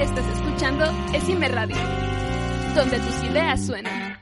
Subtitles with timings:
[0.00, 1.74] Estás escuchando Esime Radio,
[2.74, 4.18] donde tus ideas suenan.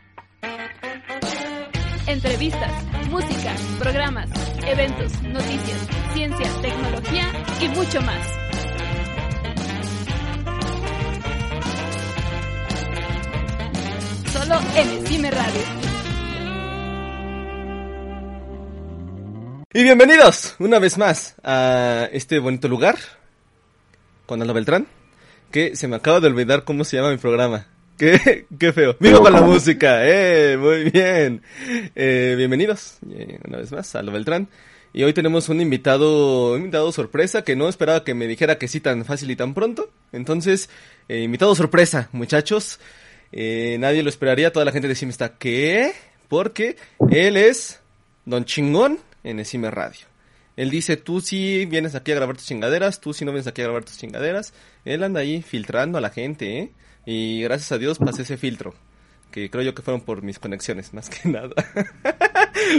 [2.07, 2.71] Entrevistas,
[3.11, 4.31] música, programas,
[4.69, 7.25] eventos, noticias, ciencia, tecnología
[7.61, 8.25] y mucho más.
[14.33, 15.61] Solo en Esime Radio.
[19.73, 22.95] Y bienvenidos una vez más a este bonito lugar
[24.27, 24.87] con Aldo Beltrán,
[25.55, 27.69] que se me acaba de olvidar cómo se llama mi programa.
[27.97, 28.97] Qué, qué feo.
[28.99, 31.43] Vivo con la música, eh, muy bien.
[31.95, 34.49] Eh, bienvenidos eh, una vez más a Aldo Beltrán.
[34.93, 38.67] Y hoy tenemos un invitado, un invitado sorpresa que no esperaba que me dijera que
[38.67, 39.91] sí tan fácil y tan pronto.
[40.11, 40.71] Entonces,
[41.09, 42.81] eh, invitado sorpresa, muchachos.
[43.31, 45.93] Eh, nadie lo esperaría, toda la gente de Cime está, ¿qué?
[46.27, 46.75] Porque
[47.13, 47.79] él es
[48.25, 50.14] Don Chingón en Esime Radio.
[50.57, 53.63] Él dice, tú sí vienes aquí a grabar tus chingaderas, tú sí no vienes aquí
[53.63, 54.53] a grabar tus chingaderas.
[54.85, 56.71] Él anda ahí filtrando a la gente, ¿eh?
[57.07, 58.75] Y gracias a Dios pasé ese filtro.
[59.31, 61.55] Que creo yo que fueron por mis conexiones, más que nada.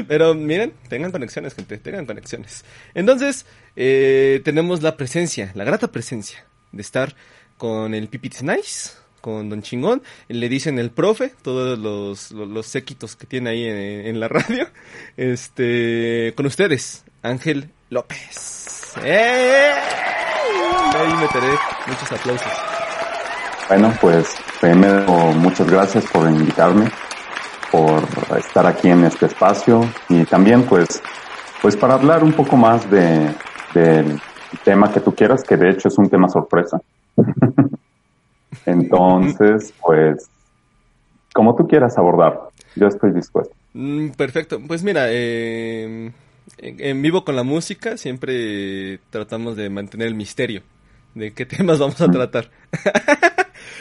[0.07, 2.63] Pero miren, tengan conexiones, gente, tengan conexiones.
[2.93, 3.45] Entonces,
[3.75, 7.15] eh, tenemos la presencia, la grata presencia de estar
[7.57, 10.01] con el Pipitis Nice, con Don Chingón.
[10.27, 14.69] Le dicen el profe, todos los, los, séquitos que tiene ahí en, en la radio.
[15.17, 18.93] Este, con ustedes, Ángel López.
[19.03, 19.71] ¡Eh!
[20.95, 21.53] Ahí meteré
[21.87, 22.51] muchos aplausos.
[23.67, 26.89] Bueno, pues primero muchas gracias por invitarme,
[27.71, 28.03] por
[28.37, 31.01] estar aquí en este espacio y también pues,
[31.61, 33.33] pues para hablar un poco más de,
[33.73, 34.21] del
[34.63, 36.79] tema que tú quieras, que de hecho es un tema sorpresa.
[38.67, 40.29] Entonces, pues,
[41.33, 42.39] como tú quieras abordar,
[42.75, 43.53] yo estoy dispuesto.
[43.73, 44.61] Mm, perfecto.
[44.65, 46.11] Pues mira, eh,
[46.57, 50.63] en, vivo con la música siempre tratamos de mantener el misterio
[51.13, 52.49] de qué temas vamos a tratar.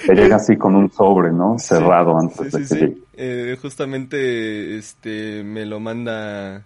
[0.06, 1.56] Te llega así con un sobre, ¿no?
[1.58, 3.04] Sí, Cerrado antes sí, de sí, que sí.
[3.14, 6.64] Eh, justamente este me lo manda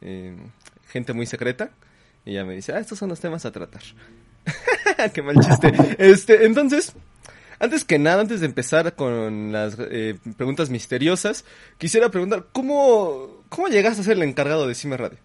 [0.00, 0.36] eh,
[0.88, 1.70] gente muy secreta
[2.24, 3.82] y ya me dice, ah, estos son los temas a tratar.
[5.14, 5.72] qué mal chiste.
[5.98, 6.94] Este, entonces,
[7.58, 11.44] antes que nada, antes de empezar con las eh, preguntas misteriosas,
[11.78, 15.18] quisiera preguntar, ¿cómo, ¿cómo llegaste a ser el encargado de Cime Radio?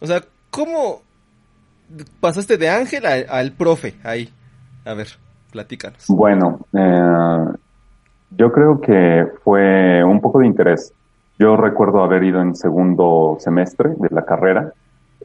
[0.00, 1.02] O sea, ¿cómo
[2.20, 4.32] pasaste de Ángel a- al profe ahí?
[4.84, 5.08] A ver,
[5.52, 6.04] platícanos.
[6.08, 7.44] Bueno, eh,
[8.30, 10.92] yo creo que fue un poco de interés.
[11.38, 14.72] Yo recuerdo haber ido en segundo semestre de la carrera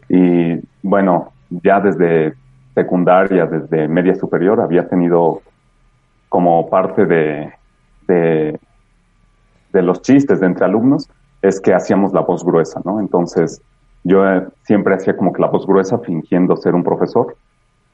[0.10, 2.34] y bueno, ya desde
[2.74, 5.42] secundaria, desde media superior, había tenido
[6.30, 7.54] como parte de,
[8.08, 8.60] de,
[9.72, 11.10] de los chistes de entre alumnos,
[11.42, 13.00] es que hacíamos la voz gruesa, ¿no?
[13.00, 13.62] Entonces,
[14.08, 17.36] yo eh, siempre hacía como que la voz gruesa fingiendo ser un profesor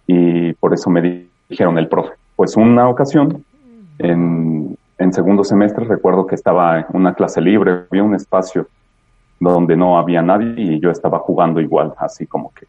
[0.06, 2.12] y por eso me di- dijeron el profe.
[2.36, 3.44] Pues una ocasión,
[3.98, 4.78] en,
[5.12, 8.68] segundo semestre, recuerdo que estaba en una clase libre, había un espacio
[9.40, 12.68] donde no había nadie y yo estaba jugando igual, así como que,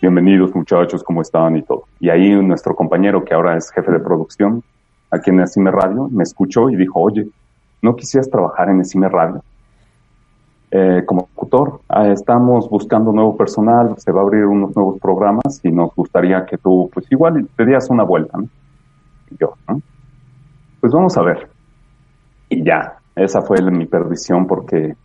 [0.00, 1.56] bienvenidos muchachos, ¿cómo están?
[1.56, 1.84] Y todo.
[2.00, 4.62] Y ahí nuestro compañero, que ahora es jefe de producción,
[5.10, 7.28] aquí en Esime Radio, me escuchó y dijo, oye,
[7.80, 9.42] ¿no quisieras trabajar en Esime Radio?
[10.74, 15.60] Eh, como locutor, ah, estamos buscando nuevo personal, se va a abrir unos nuevos programas
[15.62, 18.48] y nos gustaría que tú, pues igual te dieras una vuelta, ¿no?
[19.30, 19.82] Y yo, ¿no?
[20.80, 21.50] Pues vamos a ver.
[22.48, 24.96] Y ya, esa fue mi perdición porque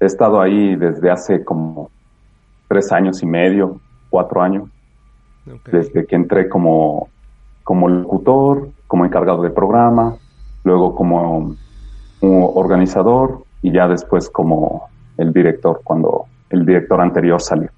[0.00, 1.90] he estado ahí desde hace como
[2.66, 3.78] tres años y medio,
[4.10, 4.68] cuatro años,
[5.70, 7.06] desde que entré como,
[7.62, 10.16] como locutor, como encargado de programa,
[10.64, 11.54] luego como,
[12.18, 17.70] como organizador y ya después como el director cuando el director anterior salió.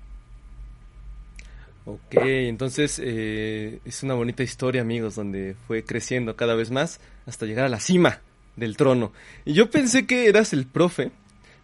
[1.85, 7.47] Ok, entonces eh, es una bonita historia, amigos, donde fue creciendo cada vez más hasta
[7.47, 8.19] llegar a la cima
[8.57, 9.13] del trono.
[9.45, 11.13] Y yo pensé que eras el profe,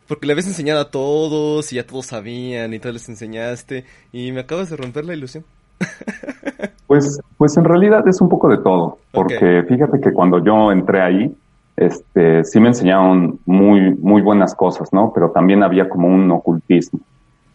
[0.07, 4.31] porque le habías enseñado a todos y ya todos sabían y todos les enseñaste y
[4.31, 5.45] me acabas de romper la ilusión.
[6.87, 11.01] Pues, pues en realidad es un poco de todo, porque fíjate que cuando yo entré
[11.01, 11.35] ahí,
[11.77, 15.13] este, sí me enseñaron muy, muy buenas cosas, ¿no?
[15.15, 17.01] Pero también había como un ocultismo,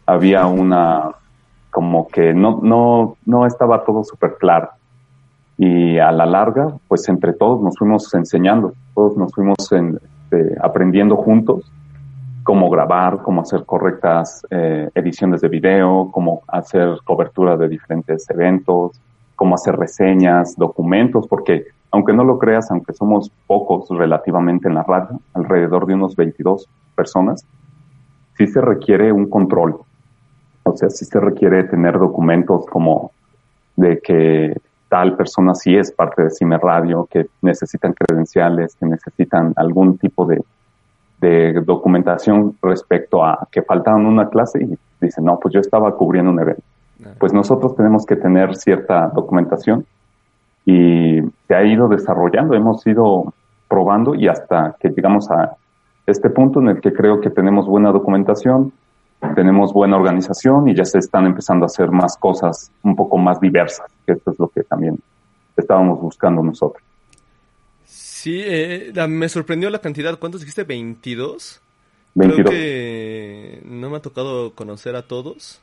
[0.06, 1.12] había una,
[1.70, 4.70] como que no, no, no estaba todo súper claro.
[5.58, 11.16] Y a la larga, pues entre todos nos fuimos enseñando, todos nos fuimos este, aprendiendo
[11.16, 11.72] juntos
[12.48, 19.02] cómo grabar, cómo hacer correctas eh, ediciones de video, cómo hacer cobertura de diferentes eventos,
[19.36, 24.84] cómo hacer reseñas, documentos, porque aunque no lo creas, aunque somos pocos relativamente en la
[24.84, 27.46] radio, alrededor de unos 22 personas,
[28.38, 29.78] sí se requiere un control.
[30.64, 33.12] O sea, sí se requiere tener documentos como
[33.76, 34.56] de que
[34.90, 40.26] tal persona sí es parte de Cime Radio, que necesitan credenciales, que necesitan algún tipo
[40.26, 40.44] de,
[41.22, 46.32] de documentación respecto a que faltaban una clase y dicen, no, pues yo estaba cubriendo
[46.32, 46.64] un evento.
[47.20, 49.86] Pues nosotros tenemos que tener cierta documentación
[50.68, 53.34] y se ha ido desarrollando, hemos ido
[53.70, 55.56] probando y hasta que llegamos a
[56.06, 58.74] este punto en el que creo que tenemos buena documentación,
[59.34, 63.40] tenemos buena organización y ya se están empezando a hacer más cosas un poco más
[63.40, 65.00] diversas, que esto es lo que también
[65.56, 66.84] estábamos buscando nosotros.
[67.86, 70.20] Sí, eh, me sorprendió la cantidad.
[70.20, 70.68] ¿Cuántos dijiste?
[70.68, 71.62] ¿22?
[72.14, 72.36] 22.
[72.36, 75.62] Creo que no me ha tocado conocer a todos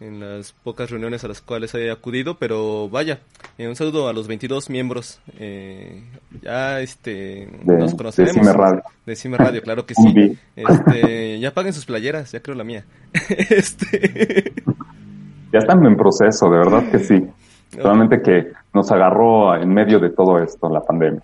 [0.00, 3.20] en las pocas reuniones a las cuales he acudido, pero vaya,
[3.58, 5.20] eh, un saludo a los 22 miembros.
[5.38, 6.02] Eh,
[6.42, 8.36] ya este nos conoceremos.
[8.36, 8.82] De Cime Radio.
[9.06, 10.38] De Cime Radio, claro que sí.
[10.56, 12.84] Este, ya paguen sus playeras, ya creo la mía.
[13.28, 14.52] este...
[15.52, 17.26] Ya están en proceso, de verdad que sí.
[17.70, 21.22] Solamente que nos agarró en medio de todo esto, la pandemia.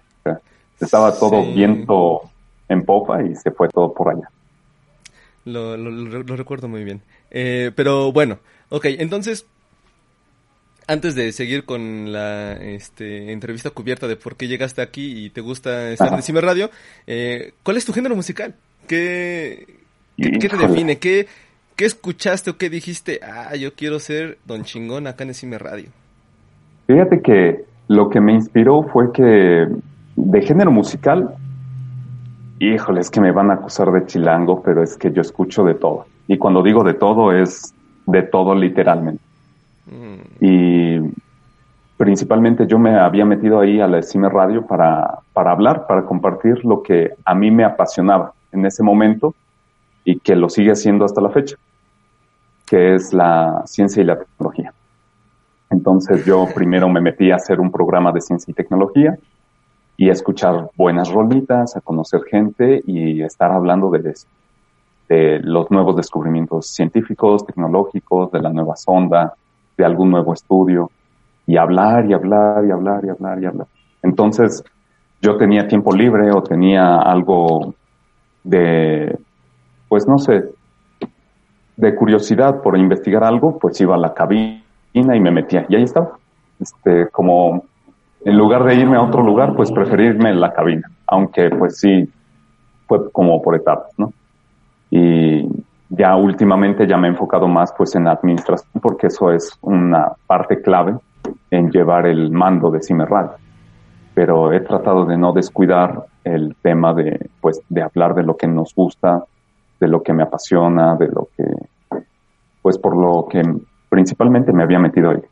[0.80, 2.22] estaba todo viento
[2.68, 4.28] en popa y se fue todo por allá.
[5.44, 7.02] Lo, lo, recuerdo muy bien.
[7.30, 8.38] Eh, pero bueno,
[8.70, 9.46] ok, entonces,
[10.86, 15.40] antes de seguir con la este, entrevista cubierta de por qué llegaste aquí y te
[15.40, 16.70] gusta estar en Cime Radio,
[17.06, 18.54] eh, ¿cuál es tu género musical?
[18.86, 19.66] ¿Qué,
[20.16, 20.98] qué, te define?
[20.98, 21.26] ¿Qué,
[21.74, 23.20] ¿Qué escuchaste o qué dijiste?
[23.22, 25.90] Ah, yo quiero ser Don Chingón acá en Cime Radio.
[26.86, 29.66] Fíjate que lo que me inspiró fue que
[30.16, 31.36] de género musical
[32.58, 35.74] Híjole, es que me van a acusar de chilango, pero es que yo escucho de
[35.74, 36.06] todo.
[36.26, 37.74] Y cuando digo de todo, es
[38.06, 39.22] de todo literalmente.
[39.86, 40.44] Mm.
[40.44, 41.14] Y
[41.96, 46.64] principalmente yo me había metido ahí a la Cime Radio para, para hablar, para compartir
[46.64, 49.34] lo que a mí me apasionaba en ese momento
[50.04, 51.56] y que lo sigue haciendo hasta la fecha,
[52.66, 54.72] que es la ciencia y la tecnología.
[55.70, 59.18] Entonces yo primero me metí a hacer un programa de ciencia y tecnología
[59.96, 64.26] y escuchar buenas rolitas, a conocer gente y estar hablando de eso,
[65.08, 69.34] de los nuevos descubrimientos científicos, tecnológicos, de la nueva sonda,
[69.76, 70.90] de algún nuevo estudio,
[71.46, 73.66] y hablar y hablar y hablar y hablar y hablar.
[74.02, 74.64] Entonces,
[75.22, 77.74] yo tenía tiempo libre o tenía algo
[78.42, 79.18] de,
[79.88, 80.44] pues no sé,
[81.76, 84.62] de curiosidad por investigar algo, pues iba a la cabina
[84.92, 85.66] y me metía.
[85.68, 86.18] Y ahí estaba.
[86.58, 87.64] Este, como
[88.24, 92.10] en lugar de irme a otro lugar, pues preferirme en la cabina, aunque pues sí,
[92.86, 94.12] fue como por etapas, ¿no?
[94.90, 95.48] Y
[95.88, 100.60] ya últimamente ya me he enfocado más pues en administración porque eso es una parte
[100.60, 100.94] clave
[101.50, 103.32] en llevar el mando de Cimerral.
[104.14, 108.46] Pero he tratado de no descuidar el tema de pues de hablar de lo que
[108.46, 109.24] nos gusta,
[109.78, 111.44] de lo que me apasiona, de lo que
[112.62, 113.42] pues por lo que
[113.88, 115.22] principalmente me había metido ahí.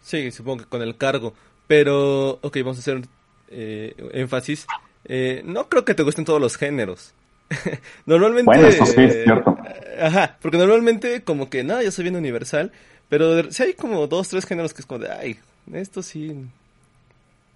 [0.00, 1.32] Sí, supongo que con el cargo.
[1.66, 3.02] Pero, ok, vamos a hacer
[3.48, 4.66] eh, énfasis.
[5.04, 7.14] Eh, no creo que te gusten todos los géneros.
[8.06, 8.46] normalmente...
[8.46, 9.56] Bueno, eso sí es cierto.
[10.00, 12.72] ajá, porque normalmente como que, nada, yo soy bien universal,
[13.08, 15.36] pero si hay como dos, tres géneros que es como de, ay,
[15.72, 16.36] esto sí...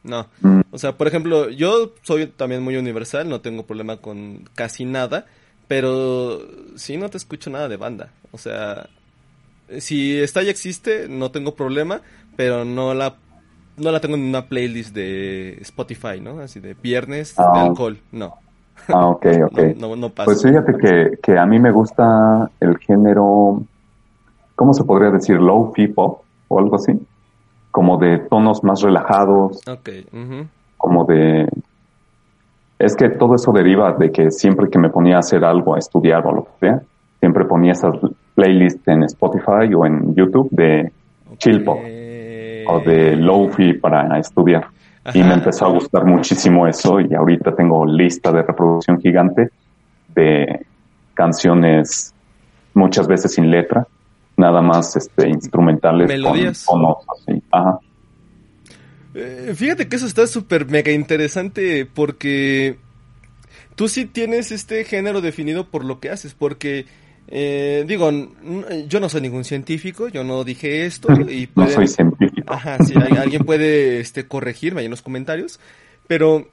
[0.03, 0.29] No.
[0.41, 0.61] Mm.
[0.71, 5.27] O sea, por ejemplo, yo soy también muy universal, no tengo problema con casi nada,
[5.69, 8.13] pero sí no te escucho nada de banda.
[8.31, 8.89] O sea,
[9.79, 12.03] si esta ya existe, no tengo problema,
[12.37, 13.17] pero no la
[13.77, 16.41] no la tengo en una playlist de Spotify, ¿no?
[16.41, 17.63] Así de viernes de ah.
[17.65, 18.39] alcohol, no.
[18.89, 19.59] Ah, ok, ok.
[19.77, 20.25] no, no, pasa.
[20.27, 23.63] Pues fíjate que, que a mí me gusta el género,
[24.55, 25.37] ¿cómo se podría decir?
[25.37, 26.93] Low pop o algo así.
[27.71, 29.61] Como de tonos más relajados.
[29.69, 29.91] Ok.
[30.77, 31.49] Como de...
[32.79, 35.79] Es que todo eso deriva de que siempre que me ponía a hacer algo, a
[35.79, 36.83] estudiar o lo que sea,
[37.21, 37.97] siempre ponía esas
[38.35, 40.93] playlists en Spotify o en YouTube de
[41.39, 41.79] chill pop
[42.69, 44.69] o de lofi para estudiar.
[45.15, 49.51] Y me empezó a gustar muchísimo eso y ahorita tengo lista de reproducción gigante
[50.15, 50.67] de
[51.15, 52.15] canciones
[52.75, 53.87] muchas veces sin letra,
[54.37, 56.65] nada más este instrumentales Melodías.
[56.67, 57.43] con así.
[57.51, 57.79] Ajá.
[59.15, 62.77] Eh, fíjate que eso está súper mega interesante porque
[63.75, 66.85] tú sí tienes este género definido por lo que haces, porque
[67.29, 68.11] eh, digo,
[68.87, 72.53] yo no soy ningún científico, yo no dije esto y no soy científico.
[72.53, 75.59] Ajá, sí, alguien puede este, corregirme ahí en los comentarios,
[76.07, 76.49] pero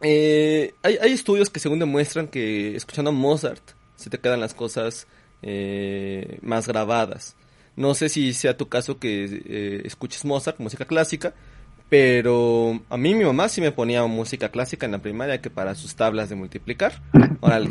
[0.00, 3.62] eh, hay, hay, estudios que según demuestran que escuchando a Mozart
[3.96, 5.06] se te quedan las cosas
[5.42, 7.36] eh, más grabadas.
[7.76, 11.34] No sé si sea tu caso que eh, escuches Mozart, música clásica,
[11.88, 15.74] pero a mí mi mamá sí me ponía música clásica en la primaria que para
[15.74, 17.02] sus tablas de multiplicar.
[17.40, 17.70] Órale.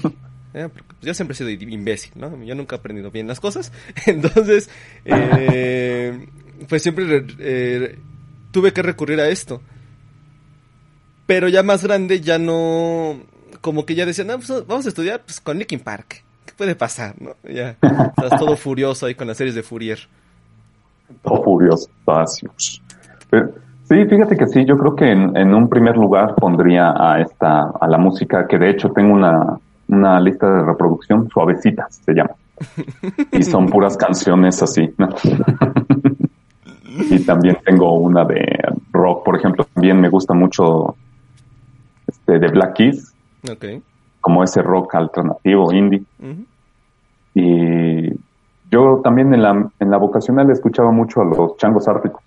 [0.54, 2.44] Eh, pues yo siempre he sido imbécil, ¿no?
[2.44, 3.72] Yo nunca he aprendido bien las cosas.
[4.06, 4.70] Entonces,
[5.04, 6.28] eh,
[6.70, 8.00] pues siempre eh,
[8.52, 9.62] tuve que recurrir a esto.
[11.26, 13.20] Pero ya más grande, ya no.
[13.62, 16.24] Como que ya decían, no, pues vamos a estudiar pues, con Linkin Park.
[16.46, 17.16] ¿Qué puede pasar?
[17.44, 20.00] Ya estás todo furioso ahí con las series de Fourier.
[21.24, 21.90] Todo furioso.
[23.86, 27.70] Sí, fíjate que sí, yo creo que en, en, un primer lugar pondría a esta,
[27.80, 29.60] a la música, que de hecho tengo una,
[29.94, 32.36] una lista de reproducción, suavecitas se llama.
[33.32, 34.94] Y son puras canciones así,
[36.96, 38.44] y también tengo una de
[38.92, 40.96] rock, por ejemplo, también me gusta mucho
[42.08, 43.14] este de Black Keys.
[44.22, 46.04] Como ese rock alternativo, indie.
[47.34, 48.10] Y
[48.72, 52.22] yo también en la, en la vocacional escuchaba mucho a los changos árticos,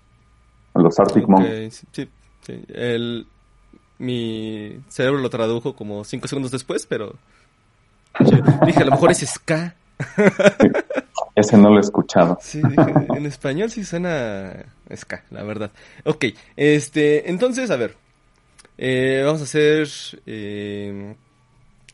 [0.73, 1.85] a los Arctic Monkeys.
[1.91, 2.09] Sí,
[2.41, 2.63] sí.
[2.67, 3.25] El,
[3.99, 7.13] mi cerebro lo tradujo como cinco segundos después, pero
[8.65, 9.75] dije, a lo mejor es ska.
[11.35, 12.37] ese no lo he escuchado.
[12.41, 12.61] Sí,
[13.15, 15.71] en español sí suena ska, la verdad.
[16.03, 17.95] Ok, este, entonces, a ver,
[18.77, 19.87] eh, vamos a hacer,
[20.25, 21.15] eh,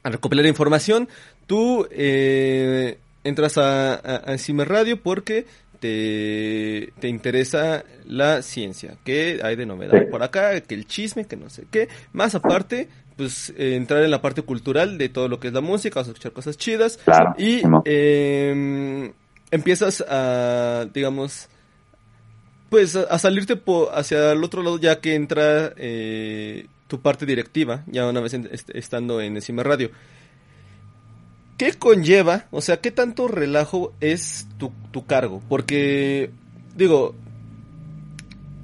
[0.03, 1.07] a recopilar información.
[1.47, 5.45] Tú eh, entras a, a, Radio porque
[5.79, 11.35] te, te, interesa la ciencia, que hay de novedad por acá, que el chisme, que
[11.35, 11.89] no sé qué.
[12.13, 15.61] Más aparte, pues eh, entrar en la parte cultural de todo lo que es la
[15.61, 16.99] música, vas a escuchar cosas chidas
[17.37, 19.11] y em,
[19.51, 21.49] empiezas a, digamos,
[22.69, 23.61] pues a, salirte
[23.93, 28.33] hacia el otro lado ya que entra eh, tu parte directiva, ya una vez
[28.73, 29.91] estando en Encima Radio.
[31.57, 35.41] ¿Qué conlleva, o sea, qué tanto relajo es tu, tu cargo?
[35.47, 36.31] Porque,
[36.75, 37.13] digo,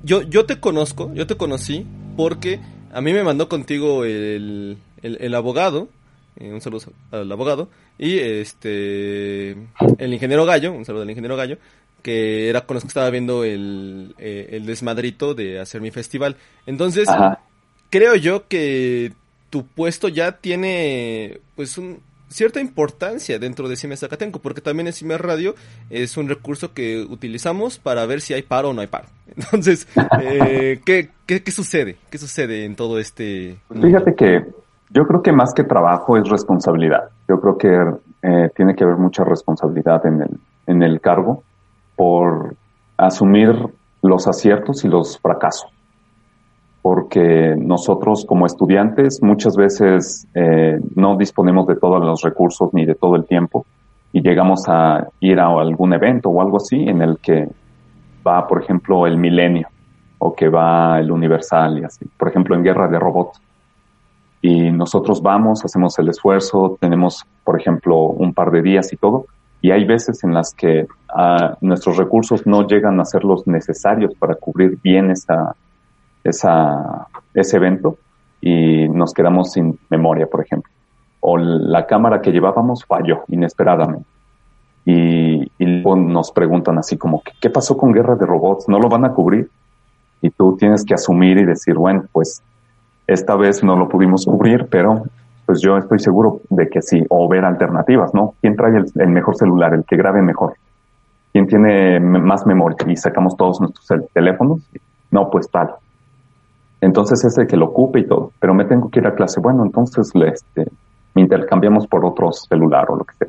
[0.04, 1.86] yo, yo te conozco, yo te conocí
[2.18, 2.60] porque
[2.92, 5.90] a mí me mandó contigo el, el, abogado,
[6.38, 9.52] eh, un saludo al abogado, y este
[9.98, 11.58] el ingeniero Gallo, un saludo al ingeniero Gallo,
[12.02, 16.38] que era con los que estaba viendo el, eh, el desmadrito de hacer mi festival.
[16.66, 17.08] Entonces,
[17.90, 19.14] creo yo que
[19.50, 22.00] tu puesto ya tiene pues un,
[22.30, 25.56] cierta importancia dentro de CIME Zacatenco, porque también en CIME Radio
[25.90, 29.08] es un recurso que utilizamos para ver si hay paro o no hay paro.
[29.36, 29.88] Entonces,
[30.22, 31.98] eh, ¿qué, qué, sucede?
[32.10, 33.58] ¿Qué sucede en todo este...?
[33.70, 34.46] Fíjate que
[34.92, 37.10] yo creo que más que trabajo es responsabilidad.
[37.28, 37.78] Yo creo que
[38.22, 41.44] eh, tiene que haber mucha responsabilidad en el, en el cargo
[41.96, 42.56] por
[42.98, 43.54] asumir
[44.02, 45.70] los aciertos y los fracasos
[46.82, 52.96] porque nosotros como estudiantes muchas veces eh, no disponemos de todos los recursos ni de
[52.96, 53.66] todo el tiempo
[54.12, 57.48] y llegamos a ir a algún evento o algo así en el que
[58.26, 59.68] va, por ejemplo, el milenio
[60.18, 62.06] o que va el universal y así.
[62.18, 63.42] Por ejemplo, en Guerra de Robots.
[64.42, 69.26] Y nosotros vamos, hacemos el esfuerzo, tenemos, por ejemplo, un par de días y todo.
[69.62, 74.14] Y hay veces en las que ah, nuestros recursos no llegan a ser los necesarios
[74.18, 75.56] para cubrir bien esa,
[76.24, 77.98] esa, ese evento
[78.42, 80.72] y nos quedamos sin memoria, por ejemplo.
[81.20, 84.08] O la cámara que llevábamos falló inesperadamente.
[84.86, 88.68] Y, y nos preguntan así como, ¿qué pasó con Guerra de Robots?
[88.70, 89.50] ¿No lo van a cubrir?
[90.22, 92.42] Y tú tienes que asumir y decir, bueno, pues
[93.08, 95.04] esta vez no lo pudimos cubrir, pero
[95.46, 98.36] pues yo estoy seguro de que sí, o ver alternativas, ¿no?
[98.42, 100.54] ¿Quién trae el, el mejor celular, el que grabe mejor?
[101.32, 102.78] ¿Quién tiene más memoria?
[102.88, 104.62] Y sacamos todos nuestros teléfonos.
[105.12, 105.72] No, pues tal.
[106.82, 109.40] Entonces ese que lo ocupe y todo, pero me tengo que ir a clase.
[109.40, 110.66] Bueno, entonces le, este,
[111.16, 113.28] intercambiamos por otro celular o lo que sea.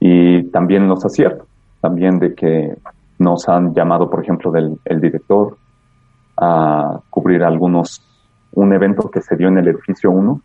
[0.00, 1.48] Y también los aciertos,
[1.80, 2.76] también de que
[3.18, 5.56] nos han llamado, por ejemplo, del el director
[6.36, 8.02] a cubrir algunos,
[8.52, 10.40] un evento que se dio en el edificio 1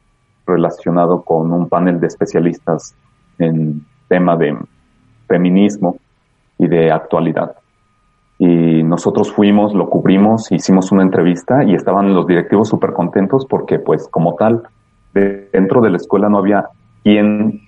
[0.46, 2.96] relacionado con un panel de especialistas
[3.38, 4.58] en tema de
[5.27, 5.98] feminismo
[6.58, 7.58] y de actualidad
[8.89, 14.08] nosotros fuimos, lo cubrimos, hicimos una entrevista y estaban los directivos súper contentos porque pues
[14.10, 14.63] como tal,
[15.13, 16.69] dentro de la escuela no había
[17.03, 17.62] quien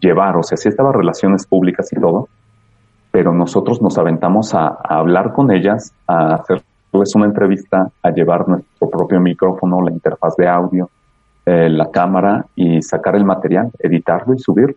[0.00, 2.28] llevar, o sea, sí estaba relaciones públicas y todo,
[3.10, 8.88] pero nosotros nos aventamos a, hablar con ellas, a hacerles una entrevista, a llevar nuestro
[8.88, 10.88] propio micrófono, la interfaz de audio,
[11.44, 14.74] eh, la cámara y sacar el material, editarlo y subir.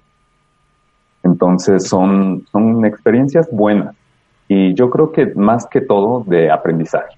[1.24, 3.96] Entonces son, son experiencias buenas
[4.48, 7.16] y yo creo que más que todo de aprendizaje,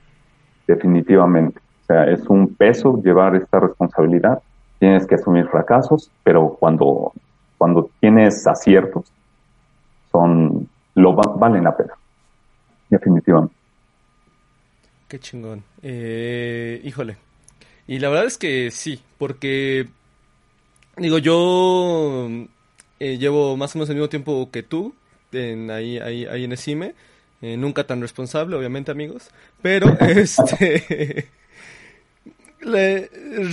[0.65, 1.59] definitivamente.
[1.83, 4.41] O sea, es un peso llevar esta responsabilidad,
[4.79, 7.13] tienes que asumir fracasos, pero cuando,
[7.57, 9.11] cuando tienes aciertos,
[10.11, 11.93] son, lo valen la pena,
[12.89, 13.55] definitivamente.
[15.07, 15.63] Qué chingón.
[15.81, 17.17] Eh, híjole.
[17.87, 19.87] Y la verdad es que sí, porque
[20.97, 22.27] digo, yo
[22.99, 24.93] eh, llevo más o menos el mismo tiempo que tú
[25.31, 26.93] en, ahí, ahí, ahí en ESIME.
[27.41, 29.29] Eh, nunca tan responsable, obviamente, amigos.
[29.61, 31.29] Pero, este...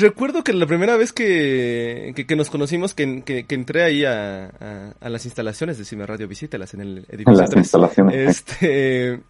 [0.00, 5.08] recuerdo que la primera vez que, que, nos conocimos, que, que, entré ahí a, a,
[5.08, 7.32] las instalaciones de Cime Radio, visítelas en el edificio.
[7.32, 8.14] En las instalaciones.
[8.14, 9.20] Este,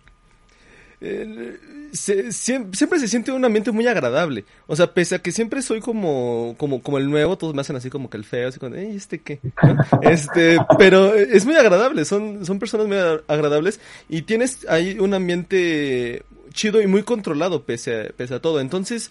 [1.92, 4.44] siempre, se siente un ambiente muy agradable.
[4.66, 7.76] O sea, pese a que siempre soy como, como, como el nuevo, todos me hacen
[7.76, 9.40] así como que el feo, así como, ¿este qué?
[10.02, 12.96] Este, pero es muy agradable, son, son personas muy
[13.28, 18.60] agradables y tienes ahí un ambiente chido y muy controlado pese a, pese a todo.
[18.60, 19.10] Entonces,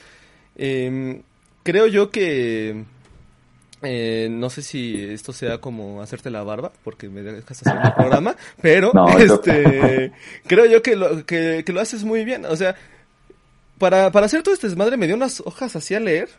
[0.55, 1.21] eh,
[1.63, 2.83] creo yo que
[3.83, 7.93] eh, no sé si esto sea como hacerte la barba, porque me dejas hacer el
[7.97, 10.11] programa, pero este,
[10.47, 12.45] creo yo que lo, que, lo haces muy bien.
[12.45, 12.75] O sea,
[13.77, 16.29] para, para hacer todo este desmadre me dio unas hojas así a leer,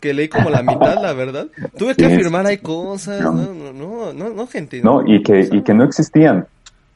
[0.00, 1.48] que leí como la mitad, la verdad.
[1.76, 4.80] Tuve que afirmar hay cosas, no, no, no, no, gente.
[4.80, 6.46] No, y que, y que no existían.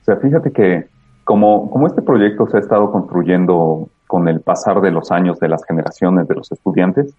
[0.02, 0.86] O sea, fíjate que
[1.24, 5.48] como, como este proyecto se ha estado construyendo con el pasar de los años, de
[5.48, 7.14] las generaciones de los estudiantes,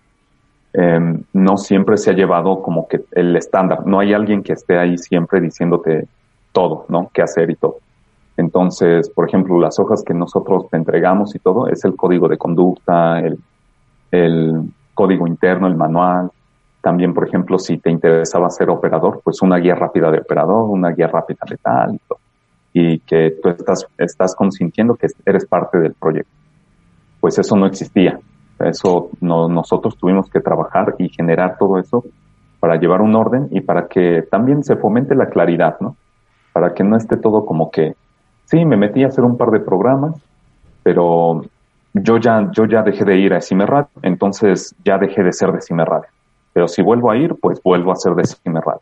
[0.74, 3.86] Em, no siempre se ha llevado como que el estándar.
[3.86, 6.08] No hay alguien que esté ahí siempre diciéndote
[6.54, 7.10] todo, ¿no?
[7.14, 7.78] Qué hacer y todo.
[8.38, 12.38] Entonces, por ejemplo, las hojas que nosotros te entregamos y todo es el código de
[12.38, 13.38] conducta, el,
[14.94, 16.32] código interno, el manual.
[16.82, 20.90] También, por ejemplo, si te interesaba ser operador, pues una guía rápida de operador, una
[20.92, 22.20] guía rápida de tal y todo.
[22.74, 23.50] Y que tú
[23.98, 26.32] estás consintiendo que eres parte del proyecto.
[27.20, 28.20] Pues eso no existía.
[28.66, 32.04] Eso no, nosotros tuvimos que trabajar y generar todo eso
[32.60, 35.96] para llevar un orden y para que también se fomente la claridad, ¿no?
[36.54, 37.96] Para que no esté todo como que,
[38.46, 40.16] sí, me metí a hacer un par de programas,
[40.84, 41.42] pero
[41.94, 45.62] yo ya, yo ya dejé de ir a Cimerrad, entonces ya dejé de ser de
[45.62, 46.04] Cimerrad.
[46.54, 48.78] Pero si vuelvo a ir, pues vuelvo a ser de Cimerrad.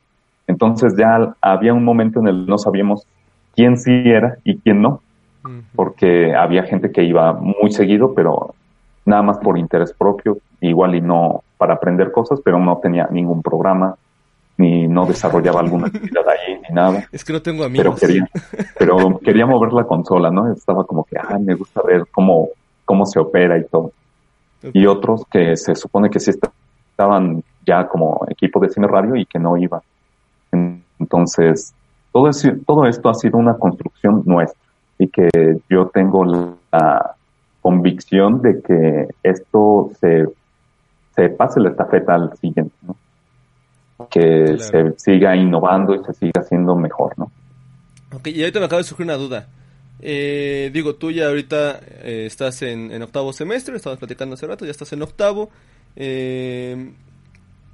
[0.48, 3.06] Entonces ya había un momento en el que no sabíamos
[3.56, 5.02] quién sí era y quién no,
[5.76, 8.56] porque había gente que iba muy seguido, pero
[9.06, 13.42] nada más por interés propio, igual y no para aprender cosas, pero no tenía ningún
[13.42, 13.96] programa,
[14.58, 17.06] ni no desarrollaba alguna actividad ahí, ni nada.
[17.12, 17.98] Es que no tengo amigos.
[18.00, 18.30] Pero quería,
[18.80, 20.52] pero quería mover la consola, ¿no?
[20.52, 22.50] Estaba como que, ah, me gusta ver cómo,
[22.86, 23.92] cómo se opera y todo.
[24.74, 26.32] Y otros que se supone que sí
[26.92, 29.82] estaban ya como equipo de cine radio y que no iban.
[31.00, 31.74] Entonces,
[32.12, 32.30] todo,
[32.66, 34.60] todo esto ha sido una construcción nuestra
[34.98, 35.30] y que
[35.70, 37.16] yo tengo la,
[37.62, 40.28] convicción de que esto se,
[41.16, 42.96] se pase la estafeta al siguiente, ¿no?
[44.10, 47.32] Que se siga innovando y se siga haciendo mejor, ¿no?
[48.14, 49.48] Ok, y ahorita me acaba de surgir una duda.
[50.02, 54.72] Eh, digo, tú ya ahorita eh, estás en, octavo semestre, estabas platicando hace rato, ya
[54.72, 55.50] estás en octavo.
[55.96, 56.92] Eh,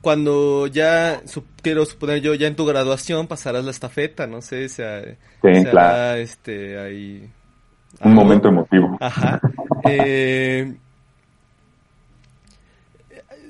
[0.02, 1.22] cuando ya,
[1.62, 6.20] quiero suponer yo, ya en tu graduación pasarás la estafeta, no sé, sea, sí, claro.
[6.20, 7.30] este, ahí
[8.02, 8.98] un momento emotivo.
[9.00, 9.40] Ajá.
[9.88, 10.76] Eh,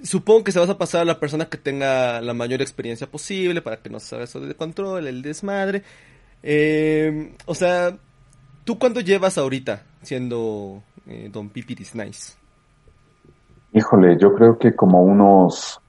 [0.04, 3.62] supongo que se vas a pasar a la persona que tenga la mayor experiencia posible
[3.62, 5.84] para que no se haga eso de control, el desmadre.
[6.44, 7.98] Eh, o sea,
[8.64, 12.34] ¿tú cuánto llevas ahorita siendo eh, Don Pipiris Nice?
[13.74, 15.80] Híjole, yo creo que como unos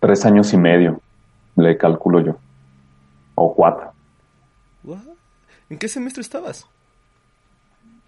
[0.00, 1.00] tres años y medio,
[1.56, 2.36] le calculo yo.
[3.34, 3.92] O cuatro.
[5.70, 6.66] ¿En qué semestre estabas?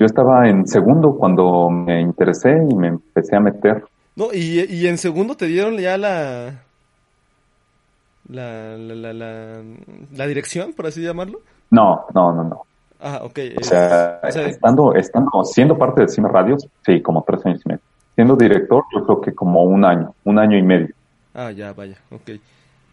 [0.05, 3.83] Yo estaba en segundo cuando me interesé y me empecé a meter.
[4.17, 6.61] No, y, y en segundo te dieron ya la
[8.29, 9.63] la, la, la,
[10.13, 11.41] la, dirección, por así llamarlo.
[11.71, 12.67] No, no, no, no.
[13.01, 13.39] Ah, ok.
[13.59, 17.83] O sea, estando, estando, siendo parte de Cine Radios, sí, como tres años y medio.
[18.15, 20.95] Siendo director, yo creo que como un año, un año y medio.
[21.33, 22.33] Ah, ya, vaya, ok.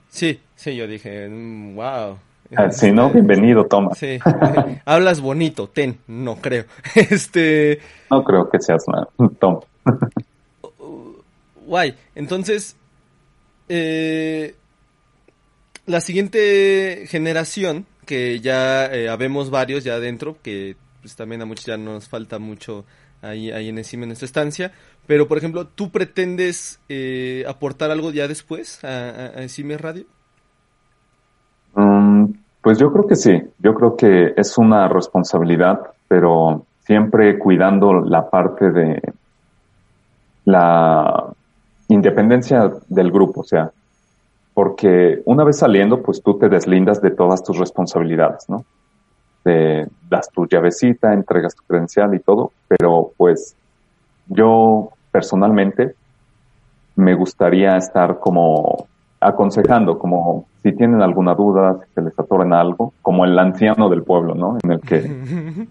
[0.08, 1.28] Sí, sí, yo dije,
[1.76, 2.16] wow.
[2.56, 3.94] Ah, si no, bienvenido, toma.
[3.96, 4.20] Sí.
[4.86, 6.66] Hablas bonito, ten, no creo.
[6.96, 7.80] Este.
[8.10, 9.08] No creo que seas nada.
[9.40, 9.62] Toma.
[11.66, 11.96] Guay.
[12.16, 12.76] Entonces,
[13.70, 14.56] eh,
[15.86, 21.66] la siguiente generación, que ya eh, habemos varios ya adentro, que pues también a muchos
[21.66, 22.86] ya nos falta mucho
[23.22, 24.72] ahí, ahí en encima en esta estancia.
[25.08, 30.06] Pero, por ejemplo, ¿tú pretendes eh, aportar algo ya después a, a, Radio?
[31.74, 32.26] Mm,
[32.62, 38.30] Pues yo creo que sí, yo creo que es una responsabilidad, pero siempre cuidando la
[38.30, 39.02] parte de
[40.46, 41.26] la
[41.88, 43.72] independencia del grupo, o sea,
[44.54, 48.64] porque una vez saliendo, pues tú te deslindas de todas tus responsabilidades, ¿no?
[49.44, 53.56] De, das tu llavecita, entregas tu credencial y todo, pero pues
[54.28, 55.96] yo personalmente
[56.96, 58.88] me gustaría estar como
[59.20, 64.04] aconsejando, como si tienen alguna duda, si se les atoran algo, como el anciano del
[64.04, 64.58] pueblo, ¿no?
[64.64, 65.02] En el que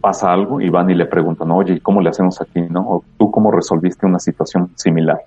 [0.00, 2.80] pasa algo y van y le preguntan, oye, ¿cómo le hacemos aquí, no?
[2.88, 5.20] O tú cómo resolviste una situación similar.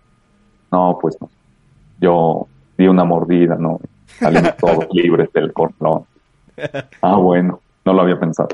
[0.71, 1.29] No, pues no.
[1.99, 2.47] Yo
[2.77, 3.79] di una mordida, ¿no?
[4.05, 6.03] Salimos todos libres del cordón.
[7.01, 8.47] Ah, bueno, no lo había pensado.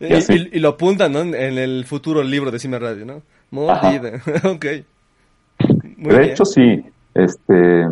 [0.00, 1.20] Eh, y, lo apuntan, ¿no?
[1.20, 3.22] En el futuro libro de Cime Radio, ¿no?
[3.50, 4.12] Mordida,
[4.44, 4.64] ok.
[5.98, 7.86] de hecho, sí, este,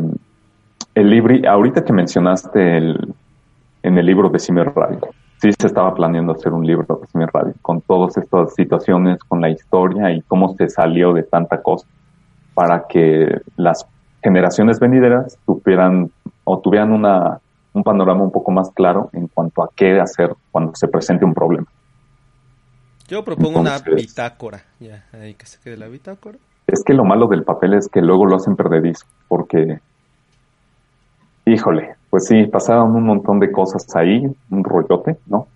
[0.94, 3.14] el libro, ahorita que mencionaste el,
[3.82, 5.00] en el libro de Cime Radio,
[5.40, 9.40] sí se estaba planeando hacer un libro de Cime Radio, con todas estas situaciones, con
[9.40, 11.86] la historia y cómo se salió de tanta cosa,
[12.54, 13.86] para que las
[14.22, 16.10] generaciones venideras tuvieran
[16.44, 17.40] o tuvieran una,
[17.72, 21.34] un panorama un poco más claro en cuanto a qué hacer cuando se presente un
[21.34, 21.66] problema.
[23.08, 26.38] Yo propongo una bitácora, ya, ahí que se quede la bitácora.
[26.66, 29.80] Es que lo malo del papel es que luego lo hacen perdedizo, porque,
[31.44, 35.46] híjole, pues sí, pasaron un montón de cosas ahí, un rollote, ¿no?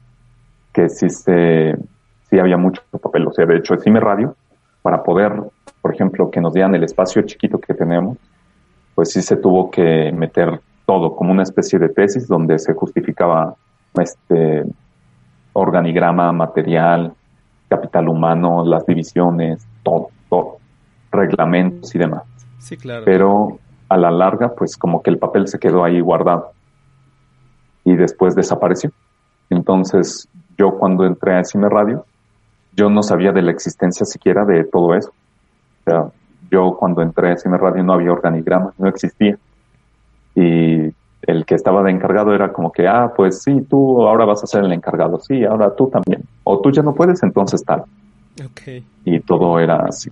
[0.72, 1.77] Que sí se,
[2.29, 4.35] sí había mucho papel, o sea, de hecho, me Radio,
[4.83, 5.33] para poder,
[5.83, 8.18] por ejemplo, que nos dieran el espacio chiquito que tenemos,
[8.94, 13.55] pues sí se tuvo que meter todo como una especie de tesis donde se justificaba
[14.01, 14.64] este
[15.53, 17.12] organigrama, material,
[17.68, 20.59] capital humano, las divisiones, todo, todo,
[21.11, 22.22] reglamentos y demás.
[22.59, 23.05] Sí, claro.
[23.05, 26.53] Pero a la larga, pues como que el papel se quedó ahí guardado
[27.85, 28.90] y después desapareció.
[29.49, 32.05] Entonces, yo cuando entré a Cime Radio,
[32.72, 35.11] yo no sabía de la existencia siquiera de todo eso.
[35.11, 36.11] O sea,
[36.51, 39.38] yo cuando entré a Cine Radio no había organigrama, no existía.
[40.35, 44.42] Y el que estaba de encargado era como que, ah, pues sí, tú ahora vas
[44.42, 46.22] a ser el encargado, sí, ahora tú también.
[46.44, 47.85] O tú ya no puedes, entonces tal.
[48.51, 48.85] Okay.
[49.05, 50.11] Y todo era así.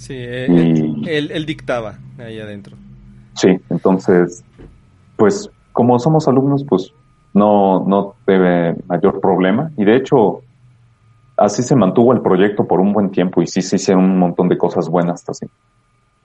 [0.00, 2.74] Sí, él, él, dictaba ahí adentro.
[3.34, 4.42] Sí, entonces,
[5.16, 6.90] pues como somos alumnos, pues
[7.34, 9.70] no, no debe mayor problema.
[9.76, 10.40] Y de hecho,
[11.36, 14.48] así se mantuvo el proyecto por un buen tiempo y sí se hicieron un montón
[14.48, 15.46] de cosas buenas así.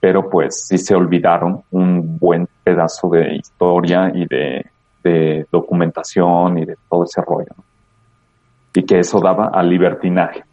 [0.00, 4.64] Pero pues sí se olvidaron un buen pedazo de historia y de,
[5.52, 7.52] documentación y de todo ese rollo.
[8.74, 10.44] Y que eso daba al libertinaje.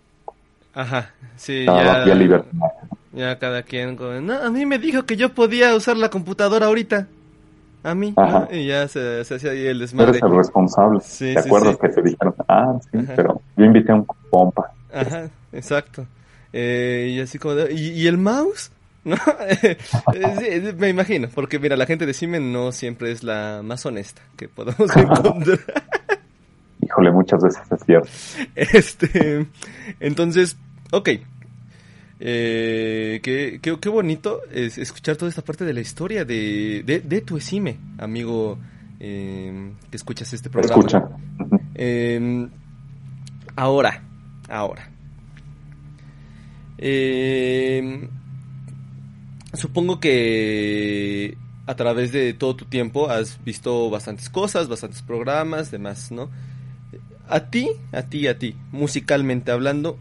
[0.73, 1.63] Ajá, sí.
[1.63, 2.75] Daba ya, libertinaje.
[3.13, 3.95] Ya cada quien,
[4.25, 7.07] no, a mí me dijo que yo podía usar la computadora ahorita
[7.83, 8.15] a mí,
[8.51, 10.11] y ya se, hacía ahí el desmadre.
[10.11, 11.01] Eres el responsable.
[11.19, 12.33] ¿Te acuerdas que te dijeron?
[12.47, 14.71] Ah, sí, pero yo invité a un compa.
[14.93, 16.05] Ajá, exacto.
[16.53, 18.71] Eh, y así como, ¿y, el mouse?
[19.03, 19.17] ¿No?
[20.77, 24.47] me imagino, porque mira, la gente de Siemens no siempre es la más honesta que
[24.47, 25.59] podemos encontrar.
[26.79, 28.09] Híjole, muchas veces es cierto.
[28.55, 29.45] Este,
[29.99, 30.55] entonces,
[30.91, 31.09] ok,
[32.25, 37.35] eh, qué, qué, bonito es escuchar toda esta parte de la historia de, de, tu
[37.35, 38.57] ESIME, amigo
[38.97, 40.79] em, que escuchas este programa.
[40.79, 41.03] Escucha.
[41.75, 42.49] Em,
[43.57, 44.01] ahora,
[44.47, 44.89] ahora.
[46.77, 48.07] Em,
[49.51, 56.09] supongo que a través de todo tu tiempo has visto bastantes cosas, bastantes programas, demás,
[56.09, 56.29] ¿no?
[57.27, 59.99] A ti, a ti, a ti, musicalmente hablando,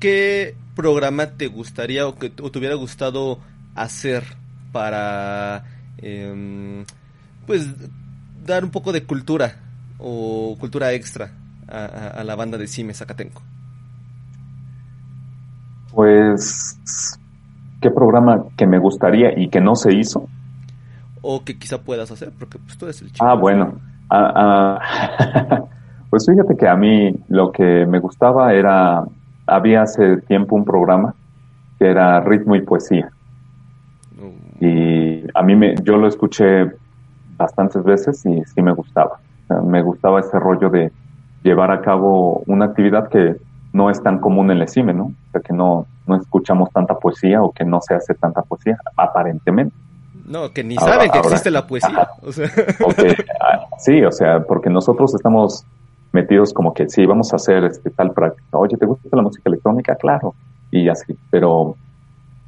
[0.00, 3.38] ¿qué programa te gustaría o que te hubiera gustado
[3.74, 4.24] hacer
[4.72, 5.64] para
[5.98, 6.86] em,
[7.46, 7.68] pues
[8.46, 9.56] dar un poco de cultura
[9.98, 11.32] o cultura extra
[11.68, 13.42] a, la banda de Cime Zacatenco?
[15.92, 16.78] Pues,
[17.82, 20.28] ¿qué programa que me gustaría y que no se hizo?
[21.20, 23.24] O que quizá puedas hacer, porque pues tú eres el chico.
[23.24, 23.78] Ah, bueno.
[24.08, 25.64] Ah, ah,
[26.10, 29.04] pues fíjate que a mí lo que me gustaba era
[29.50, 31.14] había hace tiempo un programa
[31.78, 33.10] que era ritmo y poesía.
[34.16, 34.64] Mm.
[34.64, 36.70] Y a mí me, yo lo escuché
[37.36, 39.18] bastantes veces y sí me gustaba.
[39.64, 40.92] me gustaba ese rollo de
[41.42, 43.36] llevar a cabo una actividad que
[43.72, 45.04] no es tan común en el CIME, ¿no?
[45.04, 48.78] O sea, que no, no escuchamos tanta poesía o que no se hace tanta poesía,
[48.96, 49.74] aparentemente.
[50.26, 52.08] No, que ni saben que existe la poesía.
[53.40, 55.64] Ah, sí, o sea, porque nosotros estamos
[56.12, 58.58] metidos como que sí, vamos a hacer este tal práctica.
[58.58, 59.94] Oye, ¿te gusta la música electrónica?
[59.96, 60.34] Claro.
[60.70, 61.76] Y así, pero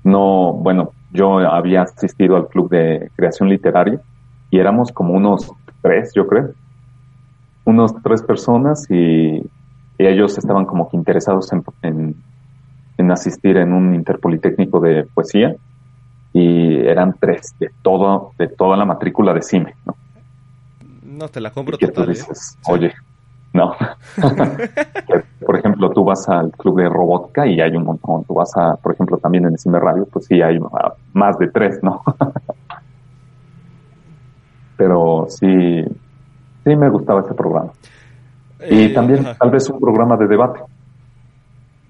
[0.04, 4.00] no, bueno, yo había asistido al club de creación literaria
[4.50, 6.50] y éramos como unos tres, yo creo.
[7.64, 9.36] Unos tres personas y,
[9.98, 12.16] y ellos estaban como que interesados en, en,
[12.98, 15.54] en asistir en un interpolitécnico de poesía
[16.32, 19.94] y eran tres de todo, de toda la matrícula de CIME, ¿no?
[21.02, 22.08] No, te la compro Y que tú total.
[22.08, 22.12] ¿eh?
[22.14, 22.92] dices, oye,
[23.52, 23.74] no.
[25.46, 28.24] por ejemplo, tú vas al club de robótica y hay un montón.
[28.24, 30.58] Tú vas a, por ejemplo, también en el Cime Radio, pues sí hay
[31.12, 32.02] más de tres, ¿no?
[34.76, 35.84] Pero sí,
[36.64, 37.72] sí me gustaba ese programa.
[38.68, 39.36] Y Eh, también ajá.
[39.38, 40.60] tal vez un programa de debate.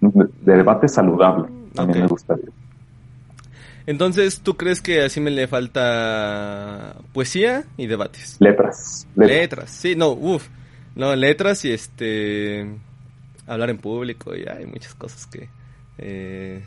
[0.00, 1.48] De, de debate saludable.
[1.74, 2.46] También me gustaría.
[3.86, 8.36] Entonces, ¿tú crees que así me le falta poesía y debates?
[8.40, 9.06] Letras.
[9.16, 9.36] letras.
[9.40, 10.48] Letras, sí, no, uff.
[10.94, 12.66] No, letras y este.
[13.46, 15.48] Hablar en público y hay muchas cosas que.
[15.98, 16.62] eh,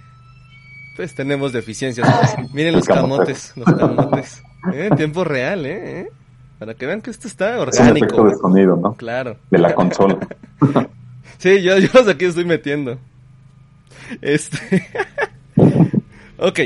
[0.96, 2.08] pues tenemos deficiencias.
[2.54, 4.42] Miren los camotes, los camotes.
[4.74, 4.88] ¿eh?
[4.90, 6.02] En tiempo real, ¿eh?
[6.02, 6.12] ¿eh?
[6.58, 8.30] Para que vean que esto está Es un efecto orgánico.
[8.30, 8.94] de sonido, ¿no?
[8.94, 9.38] Claro.
[9.52, 10.18] De la consola.
[11.38, 12.98] Sí, yo, yo los aquí estoy metiendo.
[14.22, 14.88] Este.
[16.38, 16.60] ok.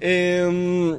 [0.00, 0.98] Em,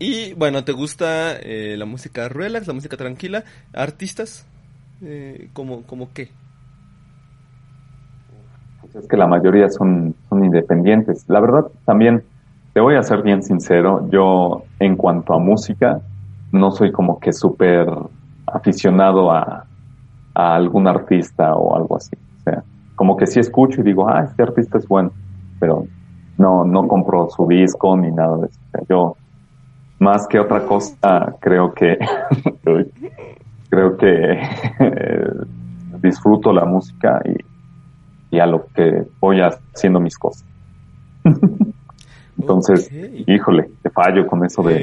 [0.00, 3.44] y bueno, ¿te gusta eh, la música relax, la música tranquila?
[3.72, 4.46] ¿Artistas?
[5.02, 6.32] Eh, ¿Como, como qué?
[8.80, 11.24] Pues es que la mayoría son, son independientes.
[11.28, 12.24] La verdad, también,
[12.72, 16.02] te voy a ser bien sincero, yo en cuanto a música,
[16.52, 17.86] no soy como que súper
[18.46, 19.66] aficionado a,
[20.34, 22.16] a algún artista o algo así.
[22.16, 25.12] O sea, como que sí escucho y digo, ah, este artista es bueno,
[25.58, 25.88] pero
[26.36, 28.60] no, no compro su disco ni nada de eso.
[28.88, 29.16] Yo,
[29.98, 31.98] más que otra cosa, creo que,
[33.70, 34.40] creo que
[36.02, 40.44] disfruto la música y, y a lo que voy haciendo mis cosas.
[42.38, 42.90] Entonces,
[43.26, 44.76] híjole, te fallo con eso de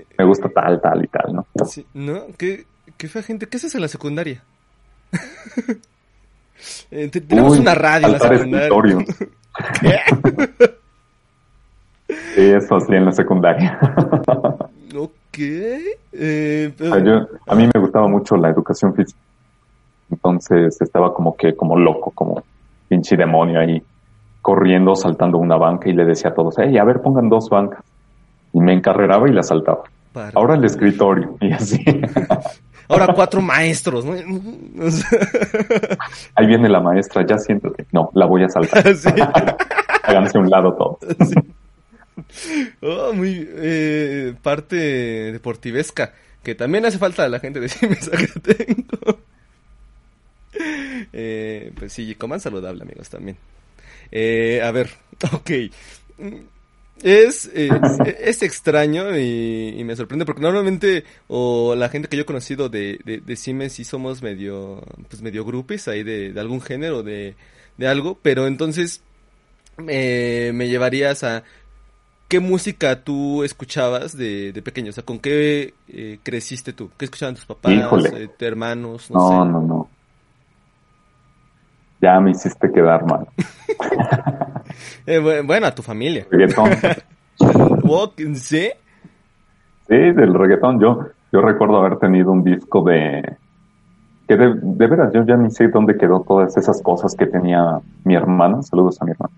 [0.00, 1.46] Eh, me gusta tal, tal y tal, ¿no?
[1.66, 2.22] sí, ¿No?
[2.36, 3.46] ¿Qué, qué fea gente?
[3.46, 4.42] ¿Qué haces en la secundaria?
[6.90, 8.68] Eh, te- tenemos Uy, una radio en la secundaria.
[12.34, 13.78] Sí, eso sí, en la secundaria.
[14.94, 15.12] Ok.
[16.12, 19.18] Eh, sea, yo- a mí me gustaba mucho la educación física.
[20.10, 22.42] Entonces estaba como que, como loco, como
[22.88, 23.80] pinche demonio ahí,
[24.42, 27.84] corriendo, saltando una banca y le decía a todos, hey, a ver, pongan dos bancas.
[28.52, 29.82] Y me encarreraba y la saltaba.
[30.12, 31.36] para- Ahora el escritorio.
[31.40, 31.84] Y así.
[32.88, 34.04] Ahora cuatro maestros,
[36.34, 37.86] Ahí viene la maestra, ya siéntate.
[37.92, 38.82] No, la voy a saltar.
[38.96, 39.08] sí.
[40.02, 40.98] Háganse a un lado todos.
[42.80, 44.76] Oh, eh, parte
[45.32, 47.68] deportivesca, que también hace falta a la gente de
[48.42, 49.20] tengo.
[51.12, 53.36] Eh, pues sí, coman saludable, amigos, también.
[54.10, 54.90] Eh, a ver,
[55.32, 55.50] ok.
[57.02, 57.70] Es, eh,
[58.20, 63.00] es extraño y, me sorprende porque normalmente o la gente que yo he conocido de,
[63.04, 67.36] de, de Siemens sí somos medio, pues medio grupis ahí de, de algún género, de,
[67.78, 69.02] de algo, pero entonces
[69.78, 71.42] me llevarías a
[72.30, 77.04] qué música tú escuchabas de, de pequeño, o sea, con qué eh, creciste tú, qué
[77.04, 77.74] escuchaban tus papás,
[78.14, 79.34] eh, tus hermanos, no, No, sé.
[79.50, 79.88] no, no.
[82.00, 83.26] Ya me hiciste quedar mal.
[85.06, 86.26] Eh, bu- bueno, a tu familia.
[86.30, 86.70] Reggaetón.
[88.36, 88.70] ¿Sí?
[89.88, 90.78] Sí, del reggaetón.
[90.80, 93.36] Yo, yo recuerdo haber tenido un disco de...
[94.28, 97.80] Que de, de veras, yo ya ni sé dónde quedó todas esas cosas que tenía
[98.04, 98.62] mi hermana.
[98.62, 99.34] Saludos a mi hermana.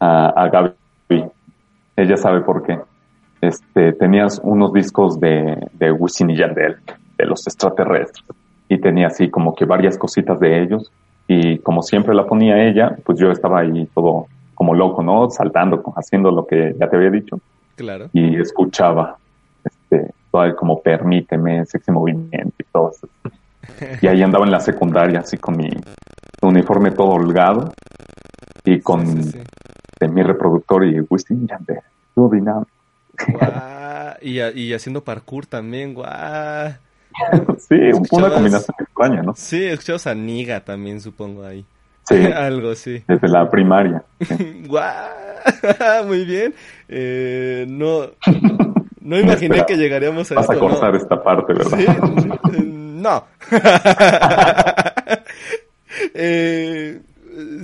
[0.00, 0.70] A, a Gaby.
[1.96, 2.78] Ella sabe por qué.
[3.40, 6.76] Este, tenías unos discos de, de Wisin y Yandel,
[7.18, 8.24] de los extraterrestres.
[8.68, 10.90] Y tenía así como que varias cositas de ellos.
[11.28, 15.30] Y como siempre la ponía ella, pues yo estaba ahí todo como loco, ¿no?
[15.30, 17.38] Saltando, haciendo lo que ya te había dicho
[17.76, 18.08] Claro.
[18.12, 19.16] y escuchaba
[19.64, 23.08] este todo como permíteme sexy movimiento y todo eso
[24.02, 25.68] y ahí andaba en la secundaria así con mi
[26.42, 27.72] uniforme todo holgado
[28.64, 29.38] y con Sí, sí, sí.
[30.06, 31.80] De mi reproductor y Wisin Yandel
[32.32, 32.68] dinámico
[33.28, 36.72] Guau, Y, a- y haciendo parkour también, guau.
[37.58, 37.76] sí
[38.10, 41.64] una combinación extraña no Sí, escuchabas a Niga también, supongo, ahí.
[42.08, 43.02] sí Algo, sí.
[43.06, 44.02] desde la primaria
[44.66, 46.54] Guau, muy bien.
[46.88, 48.06] Eh, no,
[49.00, 50.64] no imaginé Espera, que llegaríamos a vas a esto.
[50.64, 50.70] ¿no?
[50.70, 51.86] cortar esta parte verdad Sí,
[52.64, 53.24] no.
[56.14, 57.00] Eh,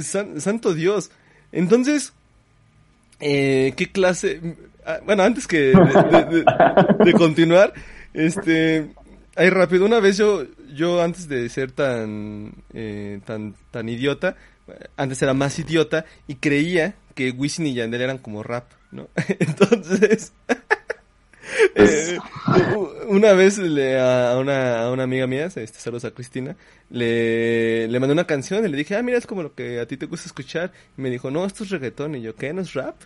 [0.00, 1.10] san- santo Dios.
[1.52, 2.12] Entonces,
[3.20, 4.40] eh, ¿qué clase?
[4.86, 5.74] ah, Bueno, antes que de,
[6.24, 6.44] de-
[7.04, 7.72] de- continuar,
[8.14, 8.90] este,
[9.36, 14.36] ahí rápido, una vez yo, yo antes de ser tan, eh, tan, tan idiota,
[14.96, 19.08] antes era más idiota y creía que Wisin y Yandel eran como rap, ¿no?
[19.38, 20.32] Entonces,
[21.74, 22.18] Eh,
[23.08, 26.56] una vez le, a, una, a una amiga mía, este, saludos a Cristina,
[26.90, 29.86] le, le mandé una canción y le dije, ah, mira, es como lo que a
[29.86, 30.72] ti te gusta escuchar.
[30.96, 32.14] Y me dijo, no, esto es reggaetón.
[32.16, 32.52] Y yo, ¿qué?
[32.52, 32.96] ¿No es rap?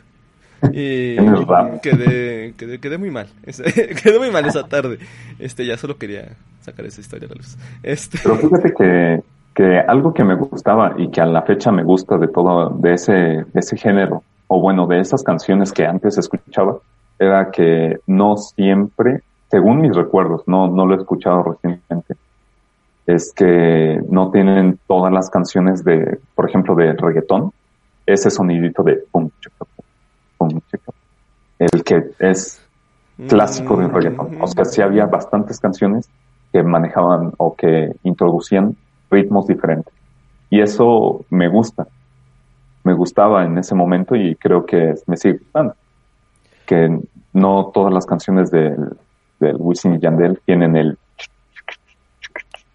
[0.72, 1.16] Y
[1.82, 3.28] quedé, quedé, quedé, muy mal.
[3.44, 4.98] quedé muy mal esa tarde.
[5.38, 7.56] Este, ya solo quería sacar esa historia a la luz.
[7.82, 8.18] Este...
[8.22, 9.22] Pero fíjate que,
[9.54, 12.94] que algo que me gustaba y que a la fecha me gusta de todo, de
[12.94, 16.78] ese, de ese género, o bueno, de esas canciones que antes escuchaba,
[17.18, 22.16] era que no siempre, según mis recuerdos, no, no lo he escuchado recientemente,
[23.06, 27.52] es que no tienen todas las canciones de, por ejemplo, de reggaetón,
[28.06, 29.30] ese sonidito de pum,
[30.38, 30.60] pum,
[31.58, 32.60] el que es
[33.28, 34.40] clásico de reggaetón.
[34.40, 36.08] O sea, sí había bastantes canciones
[36.52, 38.76] que manejaban o que introducían
[39.10, 39.92] ritmos diferentes.
[40.50, 41.86] Y eso me gusta.
[42.82, 45.74] Me gustaba en ese momento y creo que me sigue gustando
[46.74, 46.98] que
[47.32, 48.76] no todas las canciones del,
[49.40, 50.98] del Wisin y Yandel tienen el...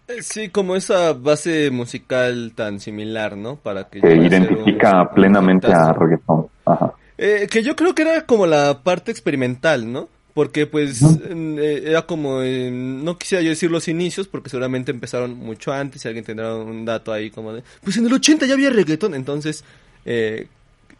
[0.08, 3.56] Eh, sí, como esa base musical tan similar, ¿no?
[3.56, 6.48] Para que, que identifica plenamente a reggaeton.
[6.64, 6.94] Ajá.
[7.16, 10.08] Eh, que yo creo que era como la parte experimental, ¿no?
[10.34, 15.72] Porque pues eh, era como, no quisiera yo decir los inicios, porque seguramente empezaron mucho
[15.72, 18.70] antes, si alguien tendrá un dato ahí como de, pues en el 80 ya había
[18.70, 19.64] reggaetón, entonces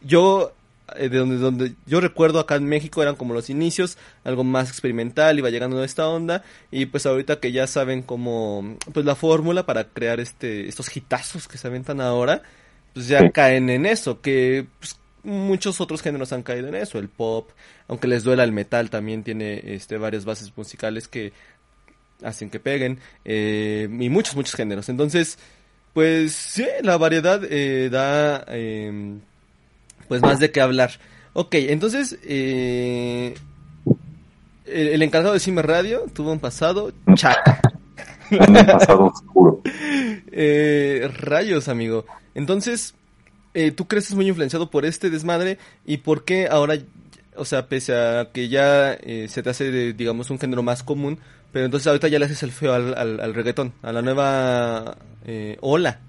[0.02, 0.52] yo
[0.96, 5.38] de donde, donde yo recuerdo acá en México eran como los inicios, algo más experimental,
[5.38, 9.66] iba llegando a esta onda, y pues ahorita que ya saben como, pues la fórmula
[9.66, 12.42] para crear este, estos hitazos que se aventan ahora,
[12.94, 17.08] pues ya caen en eso, que pues, muchos otros géneros han caído en eso, el
[17.08, 17.50] pop,
[17.88, 21.32] aunque les duela el metal, también tiene este, varias bases musicales que
[22.22, 24.88] hacen que peguen, eh, y muchos, muchos géneros.
[24.88, 25.38] Entonces,
[25.92, 29.20] pues sí, la variedad eh, da em,
[30.10, 30.90] pues más de qué hablar.
[31.34, 33.32] Ok, entonces, eh,
[34.66, 37.60] el, encargado de Cime Radio tuvo un pasado chaca.
[38.32, 39.62] un pasado oscuro.
[40.32, 42.06] Eh, rayos, amigo.
[42.34, 42.94] Entonces,
[43.54, 45.58] eh, ¿tú crees que es muy influenciado por este desmadre?
[45.84, 46.74] ¿Y por qué ahora,
[47.36, 51.18] o sea, pese a que ya eh, se te hace, digamos, un género más común,
[51.52, 54.96] pero entonces ahorita ya le haces el feo al, al, al reggaetón, a la nueva
[55.60, 56.00] ola?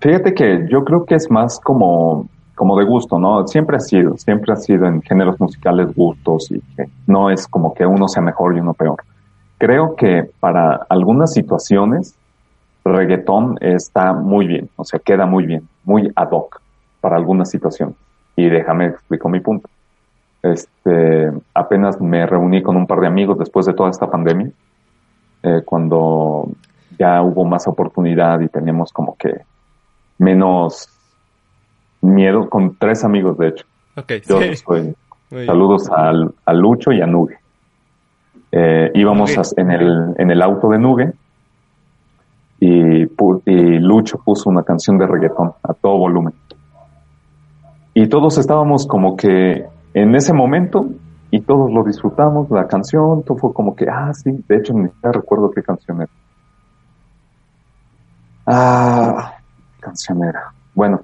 [0.00, 2.28] Fíjate que yo creo que es más como
[2.58, 3.46] como de gusto, ¿no?
[3.46, 7.72] Siempre ha sido, siempre ha sido en géneros musicales gustos y que no es como
[7.72, 8.96] que uno sea mejor y uno peor.
[9.58, 12.16] Creo que para algunas situaciones
[12.84, 16.60] reggaetón está muy bien, o sea, queda muy bien, muy ad hoc
[17.00, 17.94] para algunas situaciones.
[18.34, 19.68] Y déjame explico mi punto.
[20.42, 24.50] Este, apenas me reuní con un par de amigos después de toda esta pandemia,
[25.42, 26.48] eh, cuando
[26.98, 29.42] ya hubo más oportunidad y teníamos como que
[30.18, 30.88] menos
[32.00, 33.66] miedo con tres amigos, de hecho.
[33.96, 34.20] Okay,
[35.46, 37.38] saludos al, a Lucho y a Nugue.
[38.50, 41.12] Eh, íbamos en, el, en el auto de Nugue
[42.60, 46.32] y, y, Lucho puso una canción de reggaetón a todo volumen.
[47.94, 50.88] Y todos estábamos como que en ese momento
[51.30, 54.88] y todos lo disfrutamos, la canción, todo fue como que, ah, sí, de hecho ni
[54.88, 56.10] siquiera recuerdo qué canción era.
[58.46, 59.34] Ah,
[59.80, 60.52] canción era.
[60.74, 61.00] Bueno,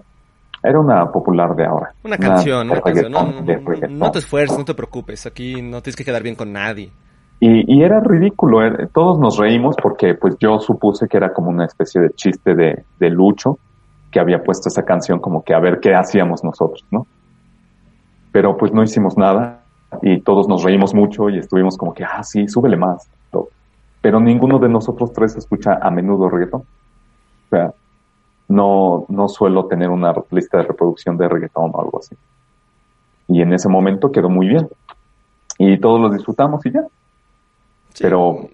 [0.64, 1.94] era una popular de ahora.
[2.02, 3.12] Una canción, una, canción.
[3.12, 5.26] No, te esfuerces, no te preocupes.
[5.26, 6.90] Aquí no tienes que quedar bien con nadie.
[7.38, 8.66] Y, era ridículo.
[8.66, 12.54] Eh, todos nos reímos porque pues yo supuse que era como una especie de chiste
[12.54, 13.58] de, de Lucho
[14.10, 17.06] que había puesto esa canción como que a ver qué hacíamos nosotros, ¿no?
[18.32, 19.64] Pero pues no hicimos nada
[20.00, 23.08] y todos nos reímos mucho y estuvimos como que, ah, sí, súbele más.
[24.00, 26.60] Pero ninguno de nosotros tres escucha a menudo reggaetón.
[26.60, 27.72] O sea,
[28.48, 32.16] no, no suelo tener una lista de reproducción de reggaetón o algo así.
[33.28, 34.68] Y en ese momento quedó muy bien.
[35.58, 36.84] Y todos lo disfrutamos y ya.
[38.00, 38.48] Pero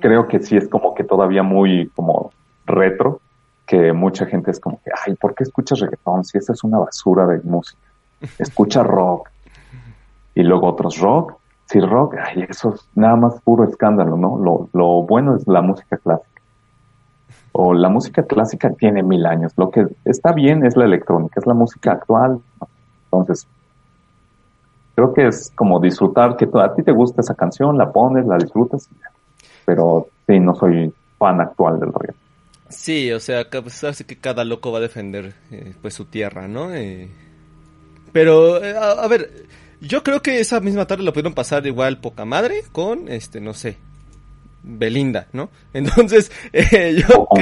[0.00, 2.30] creo que sí es como que todavía muy como
[2.64, 3.20] retro,
[3.66, 6.78] que mucha gente es como que, ay, ¿por qué escuchas reggaetón si esa es una
[6.78, 7.80] basura de música?
[8.38, 9.30] Escucha rock.
[10.34, 11.34] Y luego otros rock.
[11.66, 14.38] Sí, rock, ay, eso es nada más puro escándalo, ¿no?
[14.38, 16.33] Lo, lo bueno es la música clásica
[17.56, 19.52] o la música clásica tiene mil años.
[19.56, 22.40] Lo que está bien es la electrónica, es la música actual.
[23.04, 23.46] Entonces,
[24.96, 28.38] creo que es como disfrutar que a ti te gusta esa canción, la pones, la
[28.38, 28.88] disfrutas.
[29.64, 32.20] Pero sí, no soy fan actual del reggaetón.
[32.70, 36.48] Sí, o sea, pues hace que cada loco va a defender eh, pues su tierra,
[36.48, 36.74] ¿no?
[36.74, 37.08] Eh,
[38.12, 39.46] pero, eh, a, ver,
[39.80, 43.54] yo creo que esa misma tarde lo pudieron pasar igual poca madre con, este, no
[43.54, 43.76] sé,
[44.64, 45.50] Belinda, ¿no?
[45.74, 47.28] Entonces, eh, yo,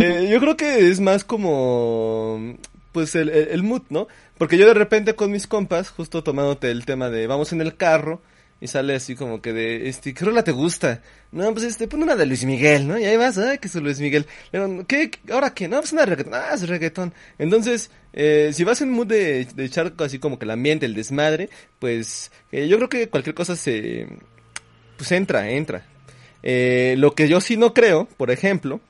[0.00, 2.56] eh, yo creo que es más como,
[2.92, 4.08] pues, el, mood, ¿no?
[4.36, 7.76] Porque yo de repente con mis compas, justo tomándote el tema de vamos en el
[7.76, 8.20] carro,
[8.60, 11.02] y sale así como que de, este, ¿qué rola te gusta?
[11.32, 12.98] No, pues este, pon una de Luis Miguel, ¿no?
[12.98, 14.26] Y ahí vas, ay, que es Luis Miguel.
[14.50, 15.10] Pero, ¿qué?
[15.30, 15.68] ¿Ahora qué?
[15.68, 16.34] No, pues una de reggaetón.
[16.34, 17.12] Ah, es reggaetón.
[17.38, 20.94] Entonces, eh, si vas en mood de, de echar así como que el ambiente, el
[20.94, 24.06] desmadre, pues, eh, yo creo que cualquier cosa se,
[24.96, 25.84] pues entra, entra.
[26.42, 28.80] Eh, lo que yo sí no creo, por ejemplo,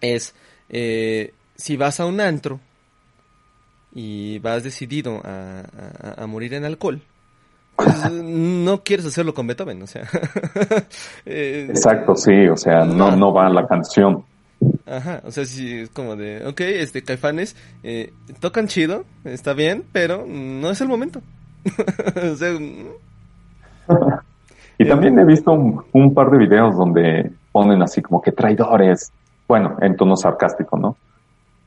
[0.00, 0.34] es,
[0.68, 2.60] eh, si vas a un antro
[3.94, 7.02] y vas decidido a, a, a morir en alcohol,
[7.78, 10.02] pues, no quieres hacerlo con Beethoven, o sea.
[11.26, 14.24] eh, Exacto, sí, o sea, no, no va la canción.
[14.84, 17.54] Ajá, o sea, sí, es como de, ok, este, Caifanes,
[17.84, 21.22] eh, tocan chido, está bien, pero no es el momento.
[22.32, 22.58] o sea,
[24.78, 29.12] y también he visto un, un, par de videos donde ponen así como que traidores,
[29.48, 30.96] bueno, en tono sarcástico, ¿no?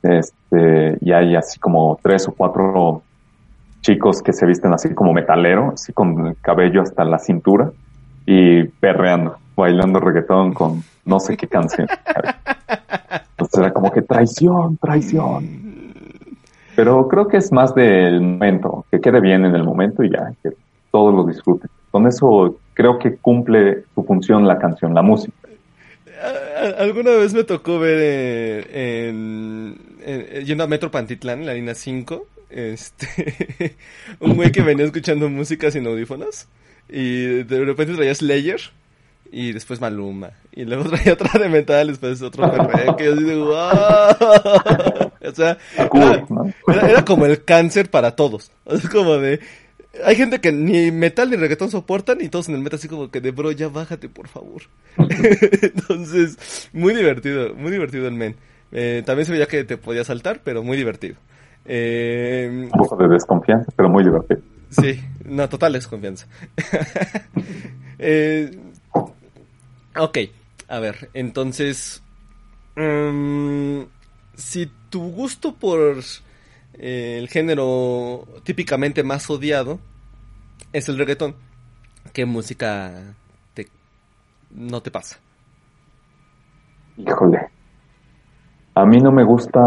[0.02, 3.04] Este, y hay así como tres o cuatro
[3.82, 7.72] chicos que se visten así como metalero, así con el cabello hasta la cintura
[8.26, 11.88] y perreando, bailando reggaetón con no sé qué canción.
[13.32, 15.72] Entonces era como que traición, traición.
[16.76, 20.32] Pero creo que es más del momento, que quede bien en el momento y ya,
[20.42, 20.52] que
[20.92, 21.70] todos lo disfruten.
[21.90, 25.36] Con eso creo que cumple su función la canción, la música.
[26.80, 33.76] Alguna vez me tocó ver en, en, yendo a Metro Pantitlán, la línea 5, este,
[34.20, 36.48] un güey que venía escuchando música sin audífonos
[36.90, 38.60] y de repente traía Slayer
[39.32, 42.52] y después Maluma y luego traía otra de metal después otro
[42.98, 43.56] que yo digo wow
[45.30, 46.26] o sea era,
[46.68, 48.52] era, era, como el cáncer para todos.
[48.66, 49.40] Es como de
[50.06, 53.12] hay gente que ni metal ni reggaetón soportan y todos en el metal así como
[53.12, 54.64] que de bro ya bájate por favor
[54.98, 58.36] entonces muy divertido muy divertido el men
[58.72, 61.18] eh, también se veía que te podía saltar pero muy divertido
[61.66, 64.42] eh, un poco de desconfianza, pero muy divertido.
[64.70, 66.28] Sí, no, total desconfianza.
[68.00, 68.58] eh,
[69.96, 70.18] ok,
[70.68, 72.02] a ver, entonces,
[72.76, 73.86] um,
[74.36, 75.98] si tu gusto por
[76.74, 79.80] eh, el género típicamente más odiado
[80.74, 81.36] es el reggaetón,
[82.14, 83.16] ¿qué música
[83.54, 83.68] te,
[84.52, 85.18] no te pasa?
[86.98, 87.50] Híjole,
[88.76, 89.60] a mí no me gusta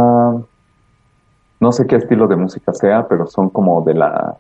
[1.61, 4.37] no sé qué estilo de música sea, pero son como de la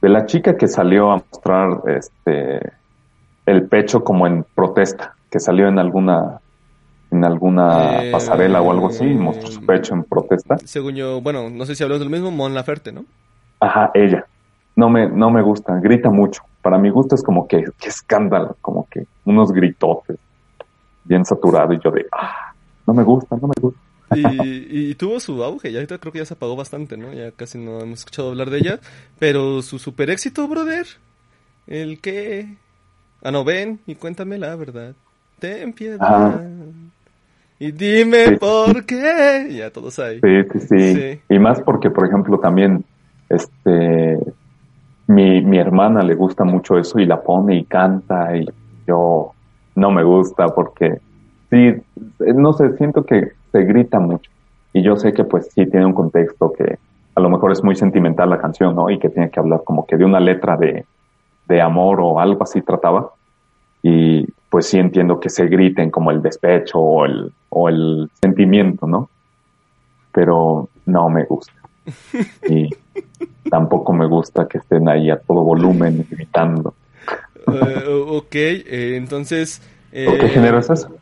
[0.00, 2.72] de la chica que salió a mostrar este
[3.46, 6.40] el pecho como en protesta, que salió en alguna
[7.12, 10.56] en alguna eh, pasarela o algo así y mostró su pecho en protesta.
[10.64, 13.04] Según yo, bueno, no sé si hablamos del mismo, Mon Laferte, ¿no?
[13.60, 14.26] Ajá, ella.
[14.74, 16.42] No me, no me gusta, grita mucho.
[16.62, 20.16] Para mi gusto es como que, que escándalo, como que unos gritotes,
[21.04, 22.54] bien saturado y yo de, ah,
[22.86, 23.80] no me gusta, no me gusta.
[24.14, 27.12] Y, y, tuvo su auge, ya ahorita creo que ya se apagó bastante, ¿no?
[27.12, 28.80] Ya casi no hemos escuchado hablar de ella.
[29.18, 30.86] Pero su super éxito, brother.
[31.66, 32.56] El que...
[33.22, 34.94] Ah, no, ven y cuéntame la verdad.
[35.38, 35.98] Ten piedad.
[36.00, 36.40] Ah.
[37.62, 38.36] Y dime sí.
[38.38, 39.46] por qué.
[39.56, 40.18] Ya todos ahí.
[40.18, 41.20] Sí, sí, sí, sí.
[41.28, 42.84] Y más porque, por ejemplo, también,
[43.28, 44.18] este,
[45.06, 48.46] mi, mi hermana le gusta mucho eso y la pone y canta y
[48.84, 49.30] yo
[49.76, 50.98] no me gusta porque,
[51.50, 51.72] sí,
[52.34, 54.28] no sé, siento que se grita mucho.
[54.72, 56.80] Y yo sé que pues sí tiene un contexto que
[57.14, 58.90] a lo mejor es muy sentimental la canción, ¿no?
[58.90, 60.84] Y que tiene que hablar como que de una letra de,
[61.46, 63.12] de amor o algo así trataba.
[63.84, 68.86] Y pues sí entiendo que se griten como el despecho o el, o el sentimiento,
[68.86, 69.10] ¿no?
[70.12, 71.52] Pero no me gusta.
[72.48, 72.70] Y
[73.50, 76.74] tampoco me gusta que estén ahí a todo volumen gritando.
[77.46, 79.60] Uh, ok, eh, entonces...
[79.92, 80.96] Eh, ¿Por qué género es eso?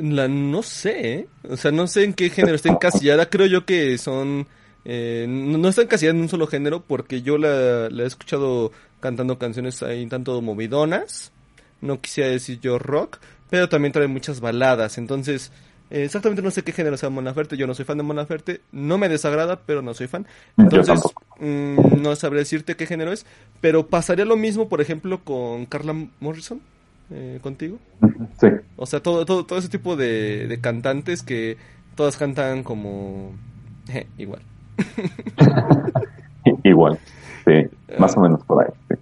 [0.00, 3.28] La, no sé, o sea, no sé en qué género está encasillada.
[3.28, 4.46] Creo yo que son.
[4.84, 8.70] Eh, no está encasillada en un solo género porque yo la, la, he escuchado
[9.00, 11.32] cantando canciones ahí tanto movidonas.
[11.80, 13.18] No quisiera decir yo rock,
[13.48, 14.96] pero también trae muchas baladas.
[14.96, 15.50] Entonces,
[15.90, 17.56] eh, exactamente no sé qué género sea Monaferte.
[17.56, 18.60] Yo no soy fan de Monaferte.
[18.72, 20.26] No me desagrada, pero no soy fan.
[20.56, 21.00] Entonces,
[21.38, 23.26] mmm, no sabré decirte qué género es.
[23.60, 26.60] Pero pasaría lo mismo, por ejemplo, con Carla Morrison
[27.10, 27.78] eh, contigo.
[28.40, 28.48] Sí.
[28.76, 31.56] O sea, todo, todo, todo ese tipo de, de cantantes que
[31.96, 33.32] todas cantan como
[33.92, 34.42] eh, igual.
[36.64, 36.98] igual,
[37.44, 37.52] sí,
[37.98, 38.72] más o menos por ahí.
[38.88, 38.96] Sí.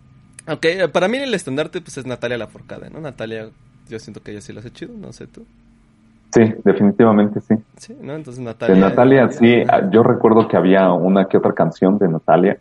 [0.50, 3.00] Ok, para mí el estandarte pues es Natalia Laforcada, ¿no?
[3.00, 3.50] Natalia,
[3.88, 5.46] yo siento que ella sí lo hace chido, no sé tú.
[6.30, 7.54] Sí, definitivamente sí.
[7.76, 8.14] Sí, ¿no?
[8.14, 8.74] Entonces Natalia.
[8.74, 12.58] De Natalia, sí, yo recuerdo que había una que otra canción de Natalia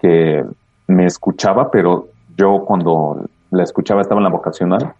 [0.00, 0.44] que
[0.86, 4.94] me escuchaba, pero yo cuando la escuchaba, estaba en la vocacional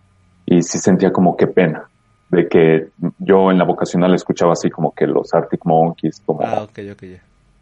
[0.44, 1.84] y sí sentía como que pena
[2.30, 2.88] de que
[3.18, 7.18] yo en la vocacional escuchaba así como que los Arctic Monkeys, como ah, okay, okay,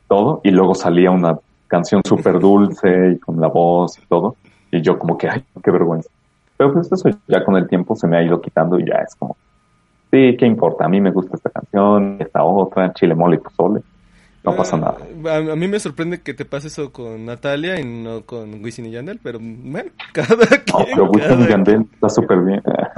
[0.07, 4.37] todo, y luego salía una canción súper dulce y con la voz y todo,
[4.71, 6.11] Y yo como que, ay, qué vergüenza.
[6.57, 9.15] Pero pues eso ya con el tiempo se me ha ido quitando y ya es
[9.15, 9.37] como,
[10.11, 10.85] sí, ¿qué importa?
[10.85, 13.81] A mí me gusta esta canción, esta otra, chile, mole y pozole.
[14.45, 15.35] No pasa Ah, nada.
[15.35, 18.87] A, a mí me sorprende que te pase eso con Natalia y no con Wisin
[18.87, 20.63] y Yandel, pero bueno, cada quien.
[20.79, 22.63] No, pero Wisin cada y Yandel está súper bien.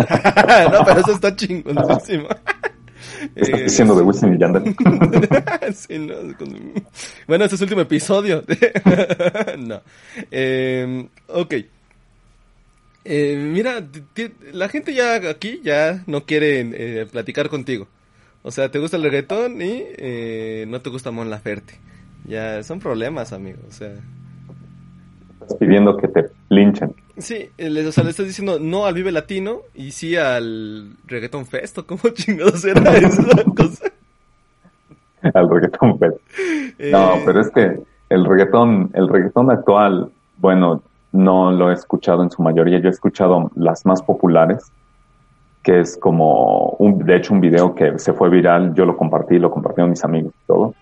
[0.72, 2.28] no, pero eso está chingoncísimo.
[3.34, 4.74] Estás Eh, diciendo de Wisin y Yandel.
[5.74, 6.72] sí, no, con-
[7.26, 8.42] Bueno, este es el último episodio.
[9.58, 9.80] no.
[10.30, 11.54] Eh, ok.
[13.04, 13.82] Eh, mira,
[14.52, 17.88] la gente ya aquí ya no quiere eh, platicar contigo.
[18.42, 21.74] O sea, te gusta el reggaetón y eh, no te gusta Mon Laferte.
[22.26, 23.58] Ya son problemas, amigo.
[23.68, 23.92] O sea,
[25.40, 28.94] Estás pidiendo que te linchen sí, eh, le, o sea, le estás diciendo no al
[28.94, 31.86] Vive Latino y sí al Reggaetón Festo.
[31.86, 33.86] ¿Cómo chingados era esa cosa?
[35.34, 35.98] al reggaetón.
[35.98, 36.14] pues.
[36.90, 37.78] No, Eh, pero es que
[38.08, 40.82] el reggaetón, el reggaetón actual, bueno,
[41.12, 42.78] no lo he escuchado en su mayoría.
[42.78, 44.70] Yo he escuchado las más populares,
[45.62, 48.74] que es como, un, de hecho, un video que se fue viral.
[48.74, 50.74] Yo lo compartí, lo compartieron mis amigos y todo,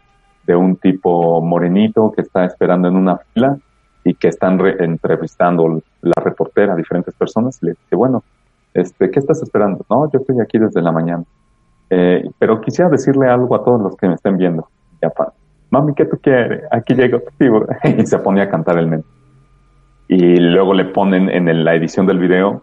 [0.46, 3.58] de un tipo morenito que está esperando en una fila
[4.04, 7.58] y que están re- entrevistando la reportera a diferentes personas.
[7.62, 8.22] Y le dice, bueno,
[8.74, 9.84] este, ¿qué estás esperando?
[9.90, 11.24] No, yo estoy aquí desde la mañana.
[11.90, 14.68] Eh, pero quisiera decirle algo a todos los que me estén viendo.
[15.02, 15.10] Ya,
[15.70, 16.62] mami, ¿qué tú quieres?
[16.70, 17.22] Aquí llego.
[17.98, 19.04] y se ponía a cantar el men.
[20.08, 22.62] Y luego le ponen en la edición del video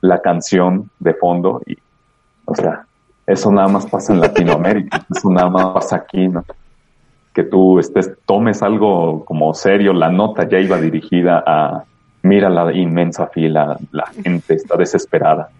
[0.00, 1.76] la canción de fondo y,
[2.44, 2.86] o sea,
[3.26, 6.44] eso nada más pasa en Latinoamérica, eso nada más pasa aquí, ¿no?
[7.32, 11.84] Que tú estés, tomes algo como serio, la nota ya iba dirigida a,
[12.22, 15.50] mira la inmensa fila, la gente está desesperada.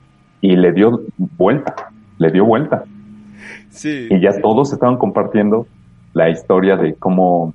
[0.41, 1.75] Y le dio vuelta,
[2.19, 2.85] le dio vuelta
[3.71, 4.09] sí.
[4.11, 5.67] y ya todos estaban compartiendo
[6.13, 7.53] la historia de cómo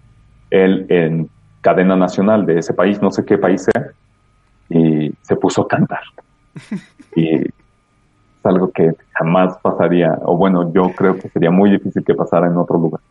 [0.50, 1.30] él en
[1.62, 3.92] cadena nacional de ese país, no sé qué país sea,
[4.70, 6.02] y se puso a cantar.
[7.14, 7.52] Y es
[8.46, 12.56] algo que jamás pasaría, o bueno, yo creo que sería muy difícil que pasara en
[12.56, 13.02] otro lugar.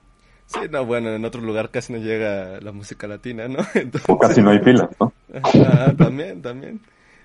[0.46, 3.59] Sí, no, bueno, en otro lugar casi no llega la música latina, ¿no?
[3.74, 5.12] Entonces, O casi no hay filas, ¿no?
[5.34, 6.80] Ajá, también, también.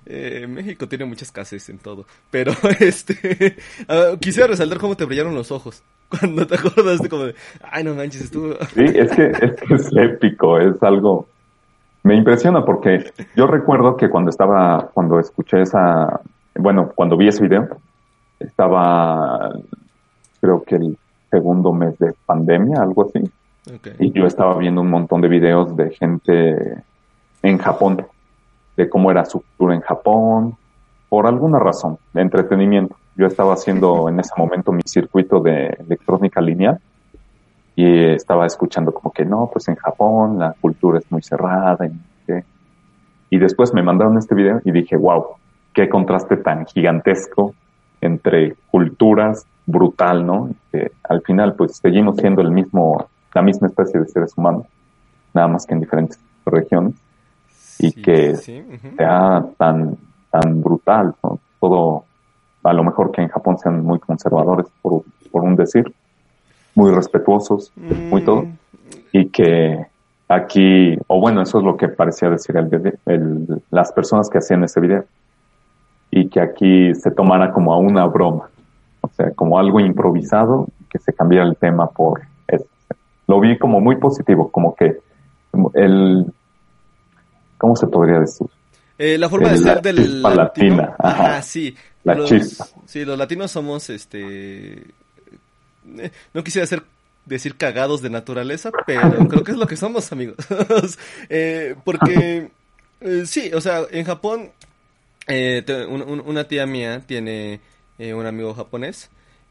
[0.06, 2.06] Eh, México tiene muchas escasez en todo.
[2.32, 3.56] Pero, este,
[3.88, 5.84] ah, quisiera resaltar cómo te brillaron los ojos.
[6.10, 8.54] Cuando te acuerdas de como de, ay, no manches, estuvo...
[8.74, 11.28] Sí, es que, es que es épico, es algo,
[12.04, 16.22] me impresiona porque yo recuerdo que cuando estaba, cuando escuché esa,
[16.54, 17.68] bueno, cuando vi ese video,
[18.40, 19.52] estaba,
[20.40, 20.98] creo que el
[21.32, 23.28] segundo mes de pandemia, algo así,
[24.00, 26.84] y yo estaba viendo un montón de videos de gente
[27.42, 28.06] en Japón,
[28.76, 30.58] de cómo era su cultura en Japón,
[31.10, 32.96] por alguna razón, de entretenimiento.
[33.16, 36.80] Yo estaba haciendo en ese momento mi circuito de electrónica lineal
[37.76, 43.38] y estaba escuchando como que no, pues en Japón la cultura es muy cerrada y,
[43.38, 45.26] después me mandaron este video y dije, wow,
[45.74, 47.54] qué contraste tan gigantesco
[48.00, 50.52] entre culturas, brutal, ¿no?
[50.72, 54.68] Que al final pues seguimos siendo el mismo, la misma especie de seres humanos,
[55.34, 56.96] nada más que en diferentes regiones
[57.80, 58.64] y Sí, que sí,
[58.98, 59.98] sea tan,
[60.32, 61.40] tan brutal, ¿no?
[61.60, 62.06] Todo,
[62.64, 65.92] a lo mejor que en Japón sean muy conservadores, por, por un decir,
[66.76, 67.72] muy respetuosos,
[68.12, 68.48] muy todo, Mm,
[69.14, 69.86] y que
[70.28, 74.40] aquí, o bueno, eso es lo que parecía decir el, video- el- las personas que
[74.40, 75.06] hacían ese video,
[76.12, 78.50] y que aquí se tomara como a una broma,
[79.02, 82.66] o sea, como algo improvisado, que se cambiara el tema por eso.
[83.28, 84.98] Lo vi como muy positivo, como que
[85.74, 86.32] el,
[87.58, 88.48] ¿cómo se podría decir?
[88.98, 90.76] Eh, la forma de El- ser la del chispa latino.
[90.78, 91.26] latina, ajá.
[91.28, 91.76] Ajá, sí.
[92.04, 92.68] La los, chispa.
[92.86, 94.84] Sí, los latinos somos, este...
[95.98, 96.84] eh, No quisiera ser
[97.26, 100.36] decir cagados de naturaleza, pero creo que es lo que somos, amigos.
[101.30, 102.50] Eh, porque,
[103.02, 104.52] eh, sí, o sea, en Japón,
[105.28, 107.60] eh, te- un- un- una tía mía tiene
[107.98, 109.10] un amigo japonés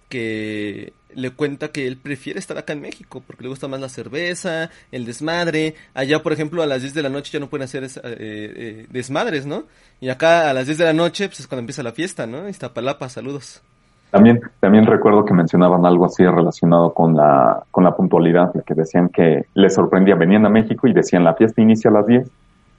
[0.09, 3.89] que le cuenta que él prefiere estar acá en México porque le gusta más la
[3.89, 5.75] cerveza, el desmadre.
[5.95, 8.15] Allá, por ejemplo, a las 10 de la noche ya no pueden hacer esa- eh,
[8.19, 9.65] eh, desmadres, ¿no?
[10.01, 12.49] Y acá a las 10 de la noche, pues es cuando empieza la fiesta, ¿no?
[12.49, 13.63] Iztapalapa, saludos.
[14.11, 19.09] También, también recuerdo que mencionaban algo así relacionado con la, con la puntualidad, que decían
[19.09, 22.29] que les sorprendía, venían a México y decían la fiesta inicia a las 10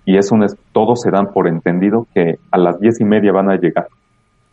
[0.06, 3.34] y es un, es- todos se dan por entendido que a las diez y media
[3.34, 3.88] van a llegar,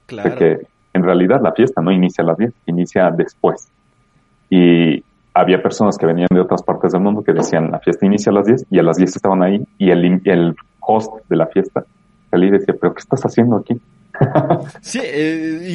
[0.07, 0.35] Claro.
[0.35, 3.69] que en realidad la fiesta no inicia a las 10, inicia después.
[4.51, 5.03] Y
[5.35, 8.35] había personas que venían de otras partes del mundo que decían la fiesta inicia a
[8.35, 11.85] las 10 y a las 10 estaban ahí y el, el host de la fiesta
[12.31, 13.81] salía y decía, pero ¿qué estás haciendo aquí?
[14.83, 15.73] Sí, eh, y,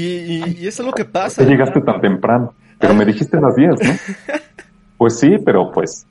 [0.52, 1.38] y- y eso es lo que pasa.
[1.42, 2.54] ¿Por qué llegaste tan temprano?
[2.80, 3.78] Pero me dijiste a las 10, ¿no?
[4.98, 6.06] Pues sí, pero pues,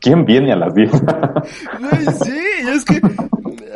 [0.00, 0.90] ¿quién viene a las 10?
[0.90, 2.38] Güey, sí,
[2.72, 3.00] es que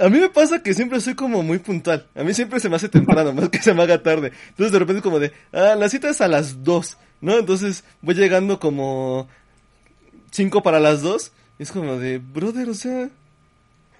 [0.05, 2.07] a mí me pasa que siempre soy como muy puntual.
[2.15, 4.33] A mí siempre se me hace temprano, más que se me haga tarde.
[4.51, 7.39] Entonces de repente es como de, ah, la cita es a las dos, ¿no?
[7.39, 9.29] Entonces voy llegando como
[10.31, 11.33] cinco para las dos.
[11.59, 13.09] Y es como de, brother, o sea...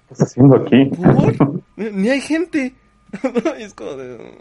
[0.07, 0.85] ¿Qué estás haciendo aquí?
[0.95, 1.63] ¿Por?
[1.93, 2.75] Ni hay gente.
[3.59, 4.37] y es como de...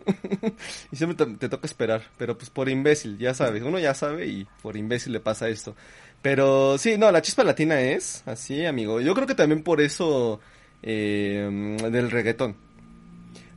[0.92, 4.26] y siempre te, te, toca esperar, pero pues por imbécil, ya sabes, uno ya sabe
[4.26, 5.76] y por imbécil le pasa esto.
[6.22, 9.00] Pero sí, no, la chispa latina es así, amigo.
[9.00, 10.40] Yo creo que también por eso
[10.86, 12.54] eh, del reggaetón.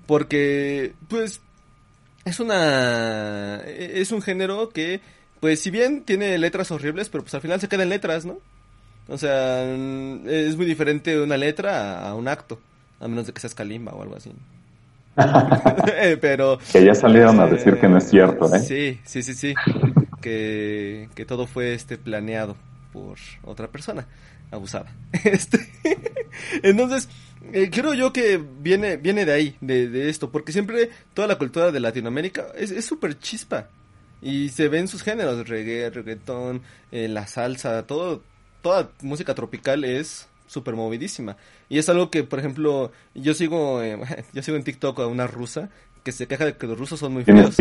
[0.05, 1.41] Porque, pues,
[2.25, 3.61] es una...
[3.65, 5.01] Es un género que,
[5.41, 8.39] pues, si bien tiene letras horribles, pero pues al final se quedan letras, ¿no?
[9.09, 12.59] O sea, es muy diferente una letra a, un acto,
[12.99, 14.32] a menos de que seas Kalimba o algo así.
[16.21, 16.57] pero...
[16.71, 18.59] Que ya salieron a decir que no es cierto, ¿eh?
[18.59, 19.53] Sí, sí, sí, sí.
[20.21, 22.55] Que, que todo fue este planeado
[22.93, 24.07] por otra persona
[24.51, 24.93] abusada.
[25.23, 25.59] Este,
[26.63, 27.09] entonces,
[27.53, 31.38] eh, creo yo que viene, viene de ahí, de, de, esto, porque siempre toda la
[31.38, 33.69] cultura de Latinoamérica es súper chispa.
[34.21, 36.61] Y se ven sus géneros, reggae, reggaetón,
[36.91, 38.23] eh, la salsa, todo,
[38.61, 41.38] toda música tropical es súper movidísima.
[41.69, 43.99] Y es algo que, por ejemplo, yo sigo, eh,
[44.33, 45.69] yo sigo en TikTok a una rusa
[46.03, 47.57] que se queja de que los rusos son muy feos.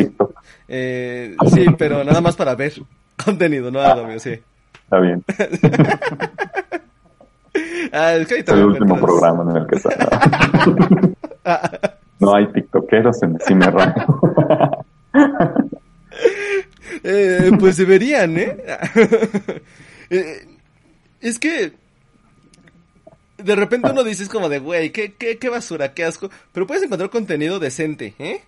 [0.68, 2.74] Eh, sí, pero nada más para ver
[3.24, 4.38] contenido, no algo mío, sí.
[4.84, 5.24] Está bien.
[7.92, 11.16] ah, es, que el último programa en el que está.
[12.20, 14.04] no hay tiktokeros en Cime Radio.
[17.04, 18.56] eh, pues deberían, ¿eh?
[20.10, 20.46] ¿eh?
[21.20, 21.72] Es que
[23.38, 26.30] de repente uno dice es como de, güey, ¿qué, qué, qué basura, qué asco.
[26.52, 28.42] Pero puedes encontrar contenido decente, ¿eh?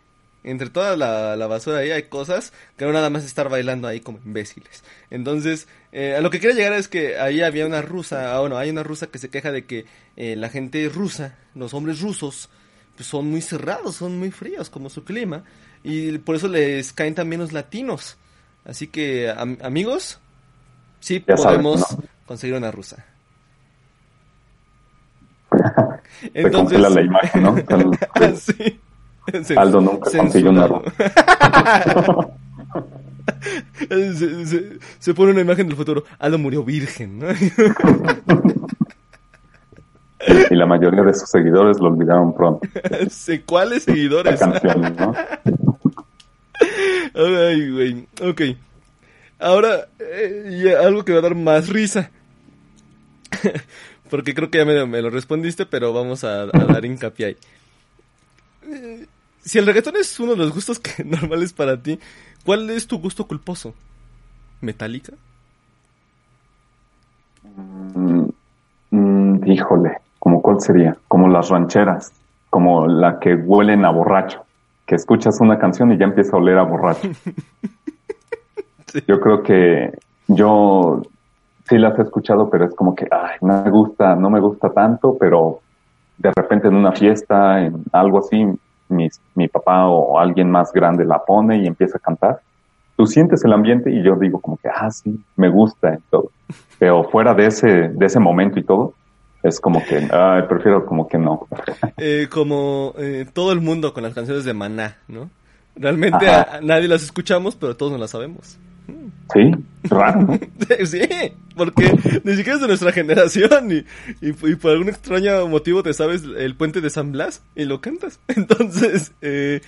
[0.45, 4.01] Entre toda la, la, basura ahí hay cosas que no nada más estar bailando ahí
[4.01, 4.85] como imbéciles.
[5.11, 8.57] Entonces, eh, a lo que quiero llegar es que ahí había una rusa, ah, bueno,
[8.59, 9.87] hay una rusa que se queja de que
[10.17, 12.49] eh, la gente rusa, los hombres rusos,
[12.97, 15.45] pues son muy cerrados, son muy fríos como su clima.
[15.85, 18.17] Y por eso les caen también los latinos.
[18.65, 20.19] Así que, am amigos,
[21.01, 22.05] sí Ya podemos sabes, ¿no?
[22.27, 23.05] conseguir una rusa.
[26.53, 27.57] Congela la imagen, ¿no?
[28.15, 28.79] Al- sí.
[29.57, 30.93] Aldo nunca consiguió una rusa.
[33.89, 36.05] se, se- se pone una imagen del futuro.
[36.19, 37.27] Aldo murió virgen, ¿no?
[40.51, 42.67] Y la mayoría de sus seguidores lo olvidaron pronto.
[43.47, 44.39] Cuáles La seguidores.
[44.41, 45.15] canción, ¿no?
[47.15, 48.07] Ay, güey.
[48.23, 48.43] Ok.
[49.39, 52.11] Ahora, eh, algo que va a dar más risa.
[54.11, 57.37] Porque creo que ya me, me lo respondiste, pero vamos a, a dar hincapié ahí.
[58.71, 59.07] Eh,
[59.41, 61.99] Si el reggaetón es uno de los gustos que normales para ti,
[62.45, 63.75] ¿cuál es tu gusto culposo?
[64.61, 65.13] ¿Metálica?
[67.57, 68.25] Mm,
[68.91, 70.97] mm, híjole, ¿como cuál sería?
[71.09, 72.13] Como las rancheras,
[72.51, 74.45] como la que huelen a borracho,
[74.87, 77.11] que escuchas una canción y ya empieza a oler a borracho.
[78.91, 79.05] Sí.
[79.07, 79.93] Yo creo que
[80.29, 81.03] yo
[81.69, 84.71] sí las he escuchado, pero es como que, ay, no me gusta, no me gusta
[84.71, 85.61] tanto, pero
[86.17, 88.47] de repente en una fiesta, en algo así,
[88.89, 92.41] mi, mi papá o alguien más grande la pone y empieza a cantar.
[92.97, 96.31] Tú sientes el ambiente y yo digo como que, ah, sí, me gusta y todo.
[96.79, 98.95] Pero fuera de ese, de ese momento y todo,
[99.43, 100.01] es como que,
[100.49, 101.47] prefiero como que no.
[101.97, 105.31] Eh, como eh, todo el mundo con las canciones de Maná, ¿no?
[105.77, 108.59] Realmente a- nadie las escuchamos, pero todos nos las sabemos.
[109.33, 109.51] Sí,
[109.85, 110.39] raro, ¿no?
[110.87, 111.01] Sí,
[111.57, 111.93] porque
[112.25, 113.85] ni siquiera es de nuestra generación y,
[114.27, 117.81] y, y por algún extraño motivo te sabes el puente de San Blas y lo
[117.81, 118.21] cantas.
[118.29, 119.61] Entonces, eh,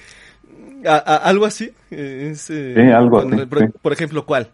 [0.86, 1.72] a- a- algo así.
[1.90, 3.64] eh, es, eh, Sí, algo así, Por, sí.
[3.82, 4.48] por ejemplo, ¿cuál?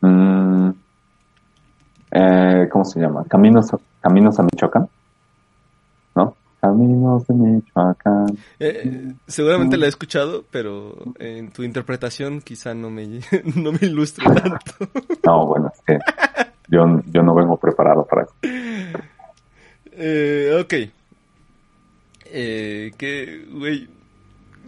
[0.00, 0.70] Mm,
[2.12, 3.24] eh, ¿Cómo se llama?
[3.28, 3.66] Caminos,
[4.00, 4.88] Caminos a Michoacán.
[6.62, 6.68] ¿No?
[6.68, 8.38] Caminos de Michoacán.
[8.58, 13.20] Eh, seguramente la he escuchado, pero en tu interpretación quizá no me,
[13.54, 14.72] no me ilustre tanto.
[15.24, 15.98] No, bueno, es que
[16.68, 18.34] yo, yo no vengo preparado para eso.
[19.92, 20.74] Eh, ok.
[22.30, 23.88] Eh, que, güey,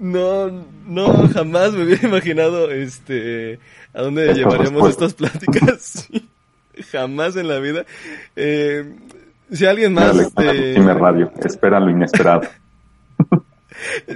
[0.00, 0.50] no,
[0.86, 3.58] no, jamás me hubiera imaginado, este,
[3.92, 6.08] a dónde llevaríamos estas pláticas.
[6.90, 7.84] Jamás en la vida.
[8.36, 8.96] Eh,
[9.52, 11.32] si alguien más, de Cime Radio.
[11.44, 12.42] Espera lo inesperado.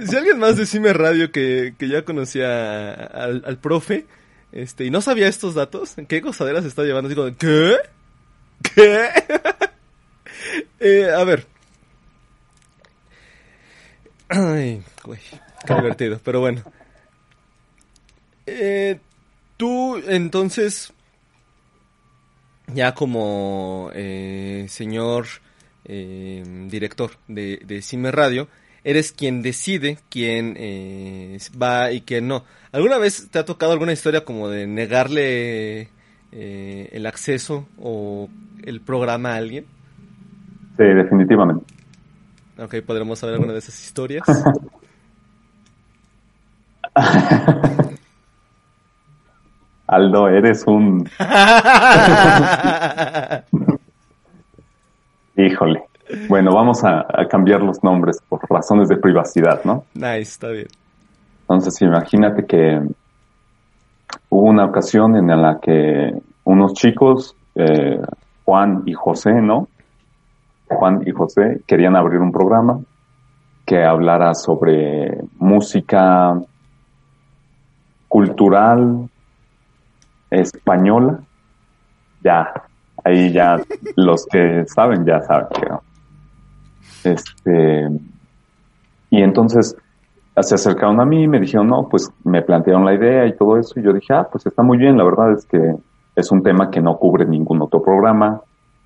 [0.07, 4.05] si alguien más de Cime Radio que, que ya conocía al, al profe,
[4.51, 7.09] este, y no sabía estos datos, ¿qué gozadera se está llevando?
[7.09, 7.75] De, ¿qué?
[8.73, 9.09] ¿Qué?
[10.79, 11.45] Eh, a ver.
[14.29, 15.19] Ay, güey,
[15.65, 16.61] qué divertido, pero bueno.
[18.45, 18.99] Eh,
[19.57, 20.93] tú, entonces,
[22.73, 25.27] ya como eh, señor
[25.85, 28.47] eh, director de, de Cime Radio,
[28.85, 32.45] eres quien decide quién eh, va y quién no.
[32.71, 35.89] ¿Alguna vez te ha tocado alguna historia como de negarle
[36.31, 38.29] eh, el acceso o
[38.63, 39.65] el programa a alguien?
[40.77, 41.65] Sí, definitivamente.
[42.57, 44.23] Ok, ¿podremos saber alguna de esas historias?
[49.87, 51.09] Aldo, eres un...
[55.37, 55.83] Híjole.
[56.29, 59.85] Bueno, vamos a, cambiar los nombres por razones de privacidad, ¿no?
[59.93, 60.67] Nice, está bien.
[61.41, 62.81] Entonces, imagínate que
[64.29, 66.13] hubo una ocasión en la que
[66.43, 67.99] unos chicos, eh,
[68.43, 69.67] Juan y José, ¿no?
[70.67, 72.79] Juan y José querían abrir un programa
[73.65, 76.39] que hablara sobre música
[78.07, 79.09] cultural
[80.29, 81.19] española.
[82.23, 82.51] Ya,
[83.03, 83.57] ahí ya
[83.95, 85.81] los que saben ya saben no.
[87.03, 87.87] Este,
[89.09, 89.75] y entonces
[90.41, 93.57] se acercaron a mí y me dijeron, no, pues me plantearon la idea y todo
[93.57, 93.79] eso.
[93.79, 94.97] Y yo dije, ah, pues está muy bien.
[94.97, 95.75] La verdad es que
[96.15, 98.41] es un tema que no cubre ningún otro programa.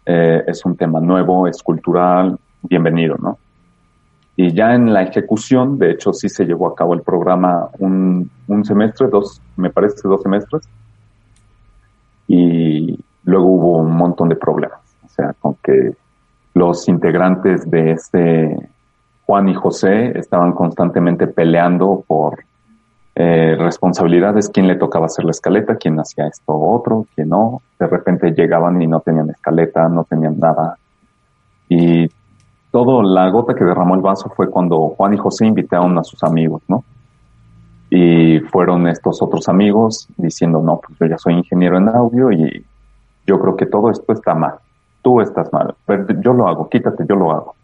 [0.06, 2.38] Eh, es un tema nuevo, es cultural.
[2.62, 3.38] Bienvenido, ¿no?
[4.36, 8.30] Y ya en la ejecución, de hecho, sí se llevó a cabo el programa un,
[8.48, 10.68] un semestre, dos, me parece dos semestres.
[12.30, 14.80] Y luego hubo un montón de problemas.
[15.04, 15.94] O sea, con que
[16.54, 18.70] los integrantes de este
[19.26, 22.40] Juan y José estaban constantemente peleando por
[23.16, 27.62] eh, responsabilidades, quién le tocaba hacer la escaleta, quién hacía esto o otro, quién no.
[27.80, 30.78] De repente llegaban y no tenían escaleta, no tenían nada.
[31.68, 32.10] Y
[32.72, 36.24] todo, la gota que derramó el vaso fue cuando Juan y José invitaron a sus
[36.24, 36.84] amigos, ¿no?
[37.90, 42.64] Y fueron estos otros amigos diciendo, no, pues yo ya soy ingeniero en audio y
[43.26, 44.60] yo creo que todo esto está mal
[45.02, 47.56] tú estás mal, pero yo lo hago, quítate, yo lo hago.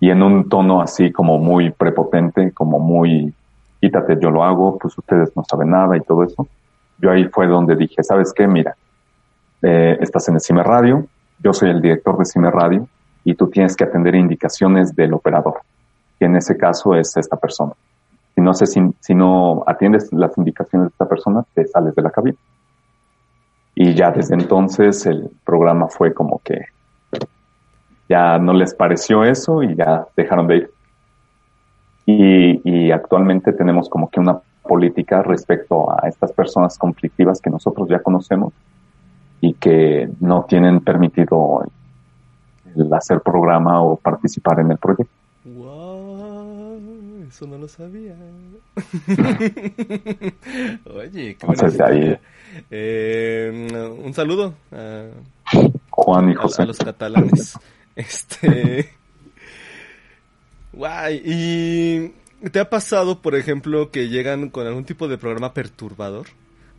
[0.00, 3.34] Y en un tono así como muy prepotente, como muy,
[3.80, 6.46] quítate, yo lo hago, pues ustedes no saben nada y todo eso.
[6.98, 8.46] Yo ahí fue donde dije, ¿sabes qué?
[8.46, 8.76] Mira,
[9.62, 11.04] eh, estás en el CIME Radio,
[11.42, 12.86] yo soy el director de CIME Radio
[13.24, 15.60] y tú tienes que atender indicaciones del operador,
[16.18, 17.72] que en ese caso es esta persona.
[18.38, 22.02] Si no, sé, si, si no atiendes las indicaciones de esta persona, te sales de
[22.02, 22.38] la cabina.
[23.74, 26.66] Y ya desde entonces el programa fue como que
[28.08, 30.70] ya no les pareció eso y ya dejaron de ir.
[32.06, 37.98] Y, actualmente tenemos como que una política respecto a estas personas conflictivas que nosotros ya
[37.98, 38.52] conocemos
[39.40, 41.64] y que no tienen permitido
[42.76, 45.12] el hacer programa o participar en el proyecto.
[45.44, 45.87] Wow,
[47.38, 48.16] eso no lo sabía.
[50.92, 52.18] Oye, qué
[52.68, 55.04] eh, un saludo a
[55.90, 56.62] Juan y José.
[56.62, 57.56] A, los catalanes.
[57.94, 58.90] Este.
[60.72, 61.22] Guay.
[61.24, 62.08] ¿Y
[62.50, 66.26] te ha pasado, por ejemplo, que llegan con algún tipo de programa perturbador?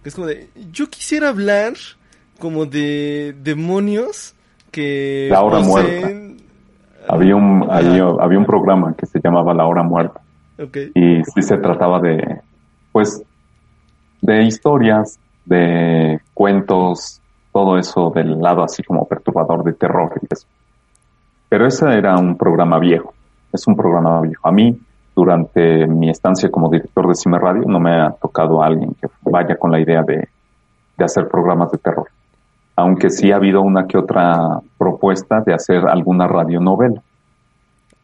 [0.03, 0.49] Que es como de.
[0.73, 1.75] Yo quisiera hablar
[2.37, 4.35] como de demonios
[4.71, 5.29] que.
[5.31, 6.11] La hora muerta.
[7.07, 10.21] Había un, había, un programa que se llamaba La hora muerta.
[10.93, 12.41] Y sí se trataba de.
[12.91, 13.23] Pues.
[14.21, 17.21] De historias de cuentos,
[17.53, 20.45] todo eso del lado así como perturbador de terror y eso.
[21.47, 23.13] Pero ese era un programa viejo,
[23.51, 24.47] es un programa viejo.
[24.47, 24.79] A mí,
[25.15, 29.55] durante mi estancia como director de Cime Radio, no me ha tocado alguien que vaya
[29.55, 30.27] con la idea de,
[30.97, 32.09] de hacer programas de terror.
[32.75, 37.01] Aunque sí ha habido una que otra propuesta de hacer alguna radionovela.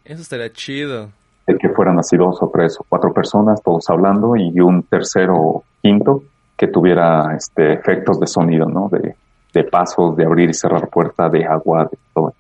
[0.03, 1.09] Eso estaría chido.
[1.47, 5.35] De que fueran así dos o tres o cuatro personas, todos hablando, y un tercero
[5.37, 6.23] o quinto
[6.57, 8.89] que tuviera este, efectos de sonido, ¿no?
[8.89, 9.15] De,
[9.53, 12.33] de pasos, de abrir y cerrar puerta, de agua, de todo.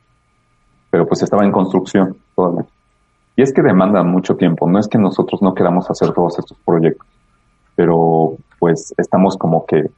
[0.89, 2.65] Pero pues estaba en construcción todavía.
[3.35, 4.69] Y es que demandan mucho tiempo.
[4.69, 7.07] No es que nosotros no queramos hacer todos estos proyectos,
[7.75, 9.89] pero pues estamos como que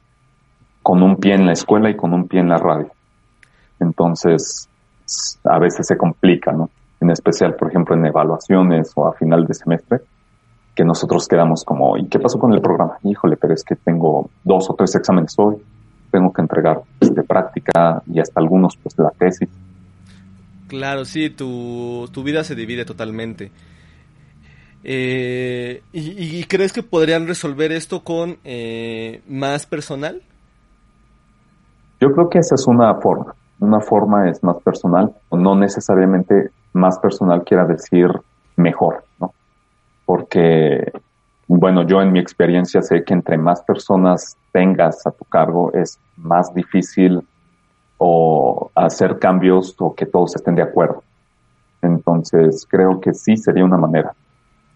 [0.82, 2.90] con un pie en la escuela y con un pie en la radio.
[3.80, 4.68] Entonces,
[5.44, 6.70] a veces se complica, ¿no?
[7.00, 10.00] En especial, por ejemplo, en evaluaciones o a final de semestre,
[10.74, 12.98] que nosotros quedamos como, ¿y qué pasó con el programa?
[13.02, 15.56] Híjole, pero es que tengo dos o tres exámenes hoy,
[16.10, 19.48] tengo que entregar de práctica y hasta algunos pues la tesis.
[20.68, 23.50] Claro, sí, tu, tu vida se divide totalmente.
[24.84, 30.22] Eh, y, crees que podrían resolver esto con eh, más personal?
[32.00, 33.34] Yo creo que esa es una forma.
[33.60, 38.08] Una forma es más personal, no necesariamente más personal quiera decir
[38.56, 39.32] mejor, ¿no?
[40.08, 40.90] porque,
[41.46, 46.00] bueno, yo en mi experiencia sé que entre más personas tengas a tu cargo es
[46.16, 47.20] más difícil
[47.98, 51.02] o hacer cambios o que todos estén de acuerdo.
[51.82, 54.14] Entonces creo que sí sería una manera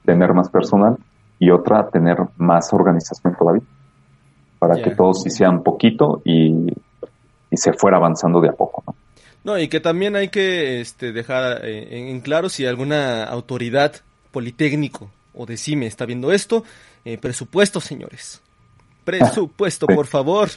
[0.05, 0.99] tener más personal
[1.39, 3.63] y otra tener más organización todavía
[4.59, 6.75] para que todos hicieran poquito y,
[7.53, 8.83] y, se fuera avanzando de a poco.
[8.87, 8.95] ¿no?
[9.45, 13.97] No, y que también hay que este, dejar eh, en claro si alguna autoridad
[14.31, 16.65] politécnico o de CIME está viendo esto,
[17.05, 18.41] eh, presupuesto, señores.
[19.05, 20.49] Presupuesto, por favor.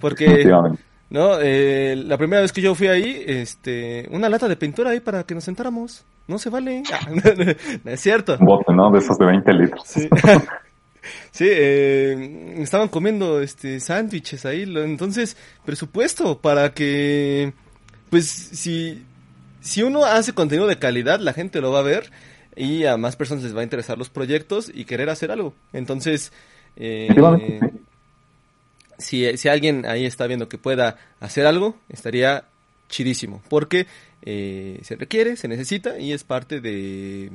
[0.00, 0.48] Porque
[1.10, 5.00] no, eh, la primera vez que yo fui ahí, este, una lata de pintura ahí
[5.00, 6.04] para que nos sentáramos.
[6.28, 6.82] No se vale.
[7.84, 8.36] no, es cierto.
[8.38, 8.90] Un bote, ¿no?
[8.92, 9.82] De esos de 20 litros.
[9.84, 10.08] Sí.
[11.30, 17.52] Sí, eh, estaban comiendo este sándwiches ahí, entonces presupuesto para que
[18.10, 19.04] pues si
[19.60, 22.10] si uno hace contenido de calidad, la gente lo va a ver
[22.56, 25.54] y a más personas les va a interesar los proyectos y querer hacer algo.
[25.72, 26.32] Entonces,
[26.76, 27.08] eh,
[28.98, 32.44] si, si alguien ahí está viendo que pueda hacer algo, estaría
[32.88, 33.86] chidísimo, porque
[34.22, 37.30] eh, se requiere, se necesita y es parte de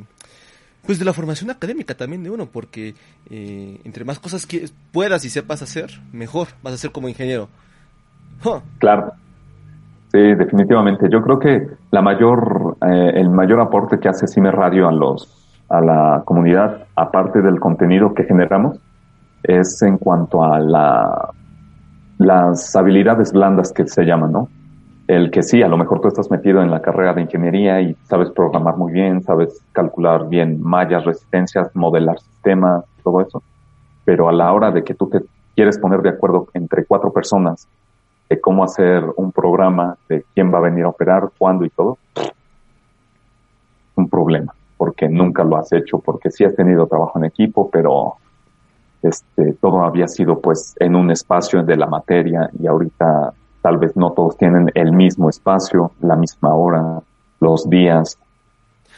[0.85, 2.95] pues de la formación académica también de uno, porque
[3.29, 7.49] eh, entre más cosas que puedas y sepas hacer, mejor vas a ser como ingeniero.
[8.79, 9.13] Claro.
[10.11, 11.07] Sí, definitivamente.
[11.09, 15.63] Yo creo que la mayor, eh, el mayor aporte que hace Cime Radio a los,
[15.69, 18.79] a la comunidad, aparte del contenido que generamos,
[19.43, 21.31] es en cuanto a la,
[22.17, 24.49] las habilidades blandas que se llaman, ¿no?
[25.07, 27.95] El que sí, a lo mejor tú estás metido en la carrera de ingeniería y
[28.05, 33.43] sabes programar muy bien, sabes calcular bien mallas, resistencias, modelar sistemas, todo eso,
[34.03, 35.21] pero a la hora de que tú te
[35.55, 37.67] quieres poner de acuerdo entre cuatro personas
[38.29, 41.99] de cómo hacer un programa, de quién va a venir a operar, cuándo y todo,
[43.95, 48.15] un problema, porque nunca lo has hecho, porque sí has tenido trabajo en equipo, pero
[49.03, 53.33] este, todo había sido pues en un espacio de la materia y ahorita
[53.65, 57.01] tal vez no todos tienen el mismo espacio, la misma hora,
[57.39, 58.19] los días.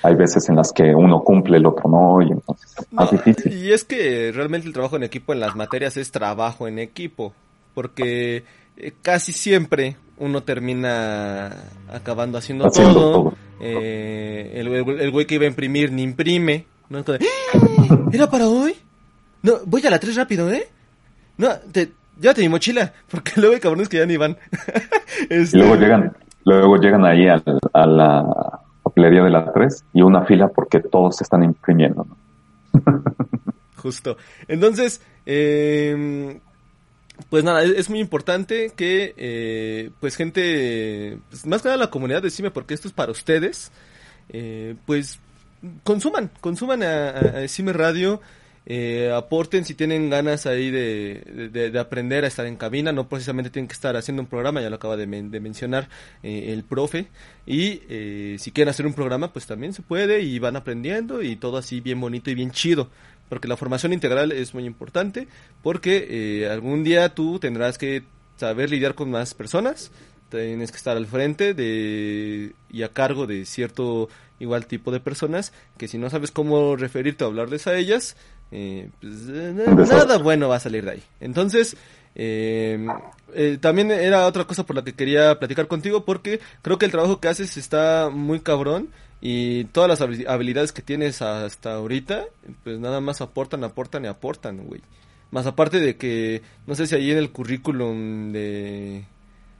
[0.03, 3.53] Hay veces en las que uno cumple, el otro no, y entonces es más difícil.
[3.53, 7.31] Y es que realmente el trabajo en equipo en las materias es trabajo en equipo,
[7.73, 8.43] porque
[8.75, 11.49] eh, casi siempre uno termina
[11.89, 13.35] acabando haciendo, todo.
[13.61, 16.65] Eh, el, güey que iba a imprimir ni imprime.
[16.89, 16.99] ¿no?
[16.99, 18.09] ¡Ah!
[18.11, 18.75] ¿Era para hoy?
[19.43, 20.67] No, voy a la 3 rápido, ¿eh?
[21.37, 24.37] No, te, llévate mi mochila, porque luego hay cabrones que ya ni van.
[25.29, 26.15] Este, luego llegan,
[26.45, 27.41] luego llegan ahí a,
[27.87, 28.23] la
[28.83, 32.05] papelería de la 3 y una fila porque todos se están imprimiendo.
[33.77, 34.15] Justo.
[34.47, 36.39] Entonces, eh,
[37.29, 42.21] pues nada, es, muy importante que, eh, pues gente, pues más que nada la comunidad
[42.21, 43.71] de Cime, porque esto es para ustedes,
[44.29, 45.19] eh, pues
[45.83, 48.21] consuman, consuman a, a Cime Radio.
[48.69, 53.69] Eh, aporten si tienen ganas ahí de, aprender a estar en cabina, no precisamente tienen
[53.69, 55.87] que estar haciendo un programa, ya lo acaba de, mencionar
[56.21, 57.07] eh, el profe,
[57.45, 61.37] y eh, si quieren hacer un programa, pues también se puede y van aprendiendo y
[61.37, 62.89] todo así bien bonito y bien chido,
[63.29, 65.29] porque la formación integral es muy importante,
[65.63, 68.03] porque algún día tú tendrás que
[68.35, 69.91] saber lidiar con más personas,
[70.29, 74.09] tienes que estar al frente de y a cargo de cierto
[74.39, 78.15] igual tipo de personas que si no sabes cómo referirte o hablarles a ellas,
[78.51, 81.03] eh, pues, eh, nada bueno va a salir de ahí.
[81.19, 81.75] Entonces,
[82.15, 82.77] eh,
[83.59, 87.19] también era otra cosa por la que quería platicar contigo porque creo que el trabajo
[87.19, 88.89] que haces está muy cabrón
[89.21, 92.25] y todas las habilidades que tienes hasta ahorita,
[92.63, 94.81] pues nada más aportan, aportan y aportan, güey.
[95.29, 99.03] Más aparte de que, no sé si ahí en el currículum de,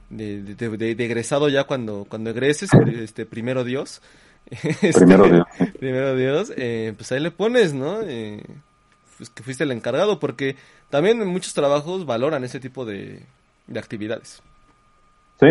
[0.08, 2.70] de, egresado ya cuando, cuando egreses,
[3.00, 4.00] este, primero Dios.
[4.80, 5.46] Este, primero Dios.
[5.78, 6.52] primero Dios,
[6.96, 8.00] pues ahí le pones, ¿no?
[8.00, 8.42] Eh,
[9.18, 10.56] pues, que fuiste el encargado, porque
[10.90, 13.22] también en muchos trabajos valoran ese tipo de,
[13.76, 14.42] actividades.
[15.38, 15.48] Sí,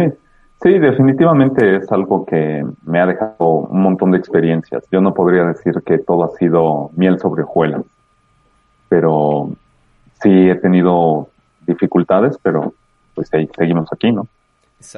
[0.63, 4.83] sí, definitivamente es algo que me ha dejado un montón de experiencias.
[4.91, 7.83] Yo no podría decir que todo ha sido miel sobre hojuelas,
[8.89, 9.51] pero
[10.21, 11.27] sí he tenido
[11.67, 12.73] dificultades, pero
[13.13, 14.27] pues ahí seguimos aquí, ¿no?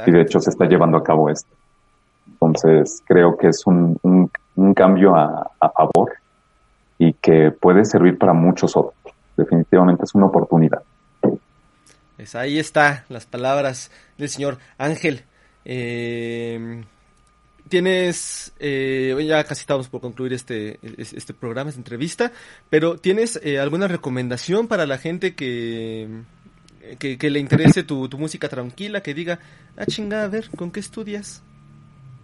[0.05, 1.49] Y de hecho se está llevando a cabo esto.
[2.27, 6.18] Entonces creo que es un, un, cambio a, a favor
[6.99, 8.93] y que puede servir para muchos otros.
[9.35, 10.83] Definitivamente es una oportunidad.
[12.17, 15.23] Pues ahí está las palabras del señor Ángel.
[15.63, 16.83] Eh,
[17.69, 22.33] tienes, eh, ya casi estamos por concluir este, este programa, esta entrevista,
[22.69, 26.09] pero ¿tienes eh, alguna recomendación para la gente que,
[26.99, 29.39] que, le interese tu, tu, música tranquila, que diga,
[29.77, 31.41] ah chinga, a ver, ¿con qué estudias?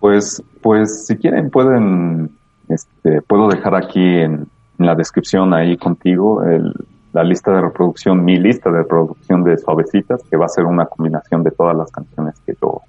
[0.02, 2.32] Pues, pues si quieren pueden,
[2.68, 6.74] este, puedo dejar aquí en, en la descripción ahí contigo el,
[7.16, 10.86] la lista de reproducción, mi lista de reproducción de Suavecitas, que va a ser una
[10.86, 12.82] combinación de todas las canciones que yo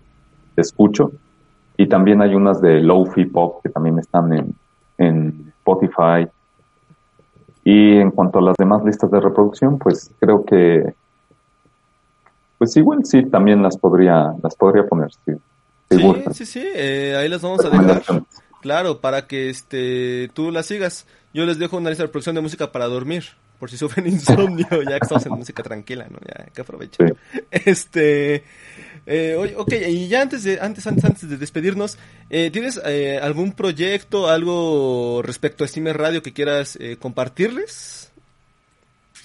[0.57, 1.13] escucho.
[1.77, 4.55] y también hay unas de Low-Fi Pop que también están en,
[4.99, 6.27] en Spotify.
[7.63, 10.95] Y en cuanto a las demás listas de reproducción, pues creo que,
[12.59, 15.33] pues igual sí, también las podría, las podría poner, sí.
[15.91, 18.03] Sí, sí, sí, eh, ahí las vamos a dejar.
[18.61, 21.07] Claro, para que este tú las sigas.
[21.37, 23.25] Yo les dejo una lista de reproducción de música para dormir,
[23.61, 26.17] por si sufren insomnio, ya que estamos en música tranquila, ¿no?
[26.27, 27.15] Ya que aprovechen.
[27.51, 28.43] Este,
[29.05, 31.99] eh, ok, y ya antes de, antes, antes, antes de despedirnos,
[32.31, 38.11] eh, ¿tienes eh, algún proyecto, algo respecto a Steam Radio que quieras eh, compartirles?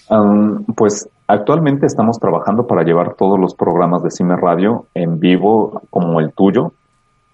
[0.10, 5.84] Um, pues actualmente estamos trabajando para llevar todos los programas de Cime Radio en vivo
[5.90, 6.74] como el tuyo.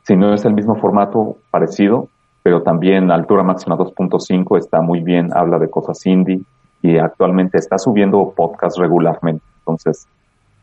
[0.03, 2.09] Si no es el mismo formato, parecido,
[2.47, 6.39] pero también Altura Máxima 2.5 está muy bien, habla de cosas indie
[6.81, 9.43] y actualmente está subiendo podcast regularmente.
[9.59, 10.07] Entonces,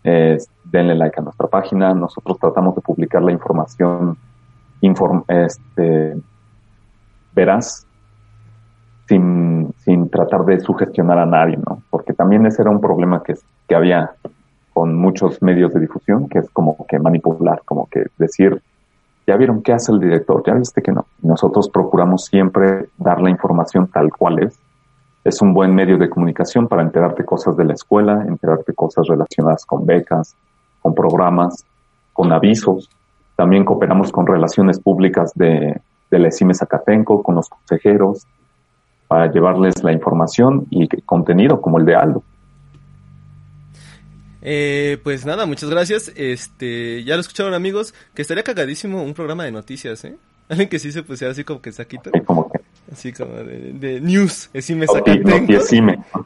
[0.02, 1.92] eh, denle like a nuestra página.
[1.92, 4.16] Nosotros tratamos de publicar la información
[4.80, 6.16] inform este,
[7.34, 7.86] verás
[9.06, 11.82] sin, sin tratar de sugestionar a nadie, ¿no?
[11.90, 13.34] Porque también ese era un problema que,
[13.68, 14.12] que había
[14.72, 18.62] con muchos medios de difusión, que es como que manipular, como que decir,
[19.26, 21.06] ya vieron qué hace el director, ya viste que no.
[21.22, 24.58] Nosotros procuramos siempre dar la información tal cual es
[25.24, 29.64] es un buen medio de comunicación para enterarte cosas de la escuela, enterarte cosas relacionadas
[29.64, 30.36] con becas,
[30.82, 31.64] con programas,
[32.12, 32.90] con avisos.
[33.34, 38.26] También cooperamos con relaciones públicas de, la ESIME Zacatenco, con los consejeros,
[39.08, 42.22] para llevarles la información y contenido como el de Aldo.
[44.44, 46.12] Eh, pues nada, muchas gracias.
[46.14, 50.14] Este, ya lo escucharon amigos, que estaría cagadísimo un programa de noticias, ¿eh?
[50.48, 52.10] Alguien que sí se pusiera así como que saquito.
[52.26, 52.60] como que
[52.92, 55.16] Así como de, de news, así me saca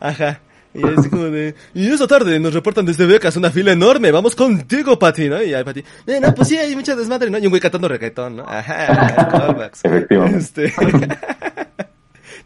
[0.01, 0.41] Ajá.
[0.75, 4.35] Y es como de, y esta tarde nos reportan desde becas una fila enorme, vamos
[4.35, 5.43] contigo, Pati, ¿no?
[5.43, 7.39] Y ahí Pati, eh, no, pues sí, hay mucha desmadre, ¿no?
[7.39, 8.45] Y un güey cantando reggaetón, ¿no?
[8.47, 9.71] Ajá.
[9.83, 10.66] Efectivamente.
[10.66, 10.75] Este...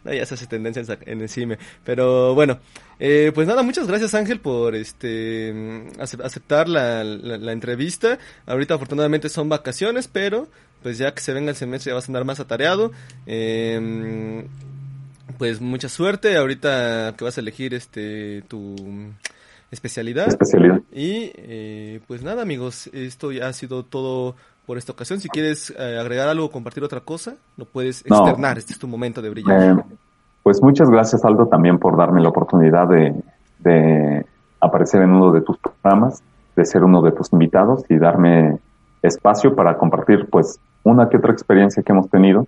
[0.05, 1.57] no, ya se hace tendencia en, el CIME.
[1.83, 2.59] Pero bueno,
[2.99, 8.17] eh, pues nada, muchas gracias Ángel por este aceptar la, la, la, entrevista.
[8.45, 10.47] Ahorita afortunadamente son vacaciones, pero
[10.81, 12.91] pues ya que se venga el semestre ya vas a andar más atareado.
[13.25, 14.45] Eh,
[15.37, 18.75] pues mucha suerte ahorita que vas a elegir este tu
[19.71, 20.27] especialidad.
[20.27, 20.81] especialidad.
[20.91, 24.35] Y eh, pues nada amigos, esto ya ha sido todo
[24.65, 25.19] por esta ocasión.
[25.19, 28.57] Si quieres eh, agregar algo o compartir otra cosa, lo puedes externar.
[28.57, 29.61] Este es tu momento de brillar.
[29.61, 29.83] Eh,
[30.41, 33.15] pues muchas gracias Aldo también por darme la oportunidad de,
[33.59, 34.25] de
[34.59, 36.21] aparecer en uno de tus programas,
[36.55, 38.59] de ser uno de tus invitados y darme
[39.01, 42.47] espacio para compartir pues una que otra experiencia que hemos tenido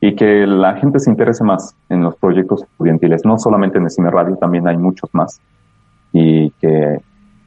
[0.00, 3.90] y que la gente se interese más en los proyectos estudiantiles, no solamente en el
[3.90, 5.40] Cine Radio, también hay muchos más.
[6.12, 7.00] Y que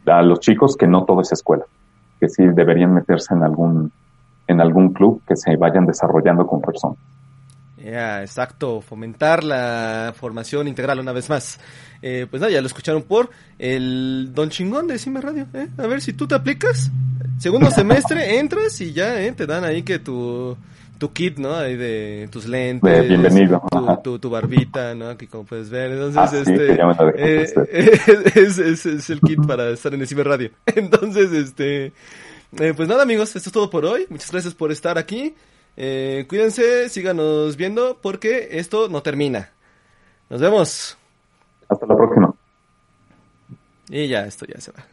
[0.06, 1.66] a los chicos que no todo es escuela,
[2.20, 3.92] que sí deberían meterse en algún,
[4.48, 6.98] en algún club que se vayan desarrollando con personas.
[7.84, 11.60] Ya, exacto, fomentar la formación integral una vez más.
[12.02, 13.30] Eh, pues nada, ya lo escucharon por
[13.60, 15.48] el Don Chingón de Cime Radio.
[15.54, 15.68] ¿eh?
[15.78, 16.90] A ver si tú te aplicas.
[17.40, 20.56] Segundo semestre entras y ya eh, te dan ahí que tu,
[20.98, 21.56] tu kit, ¿no?
[21.56, 23.06] Ahí de tus lentes.
[23.06, 23.62] bienvenido.
[23.70, 25.18] Tu, tu, tu, barbita, ¿no?
[25.18, 25.92] Que como puedes ver.
[25.92, 26.74] Entonces, ah, este.
[27.18, 27.48] Eh,
[28.36, 30.52] es, es, es, el kit para estar en el Cime Radio.
[30.68, 31.92] Entonces, este.
[32.60, 34.06] Eh, pues nada, amigos, esto es todo por hoy.
[34.10, 35.36] Muchas gracias por estar aquí.
[35.76, 39.52] Eh, cuídense, síganos viendo porque esto no termina.
[40.30, 40.98] Nos vemos.
[41.68, 42.36] Hasta la próxima.
[43.90, 44.93] Y ya, esto ya se va.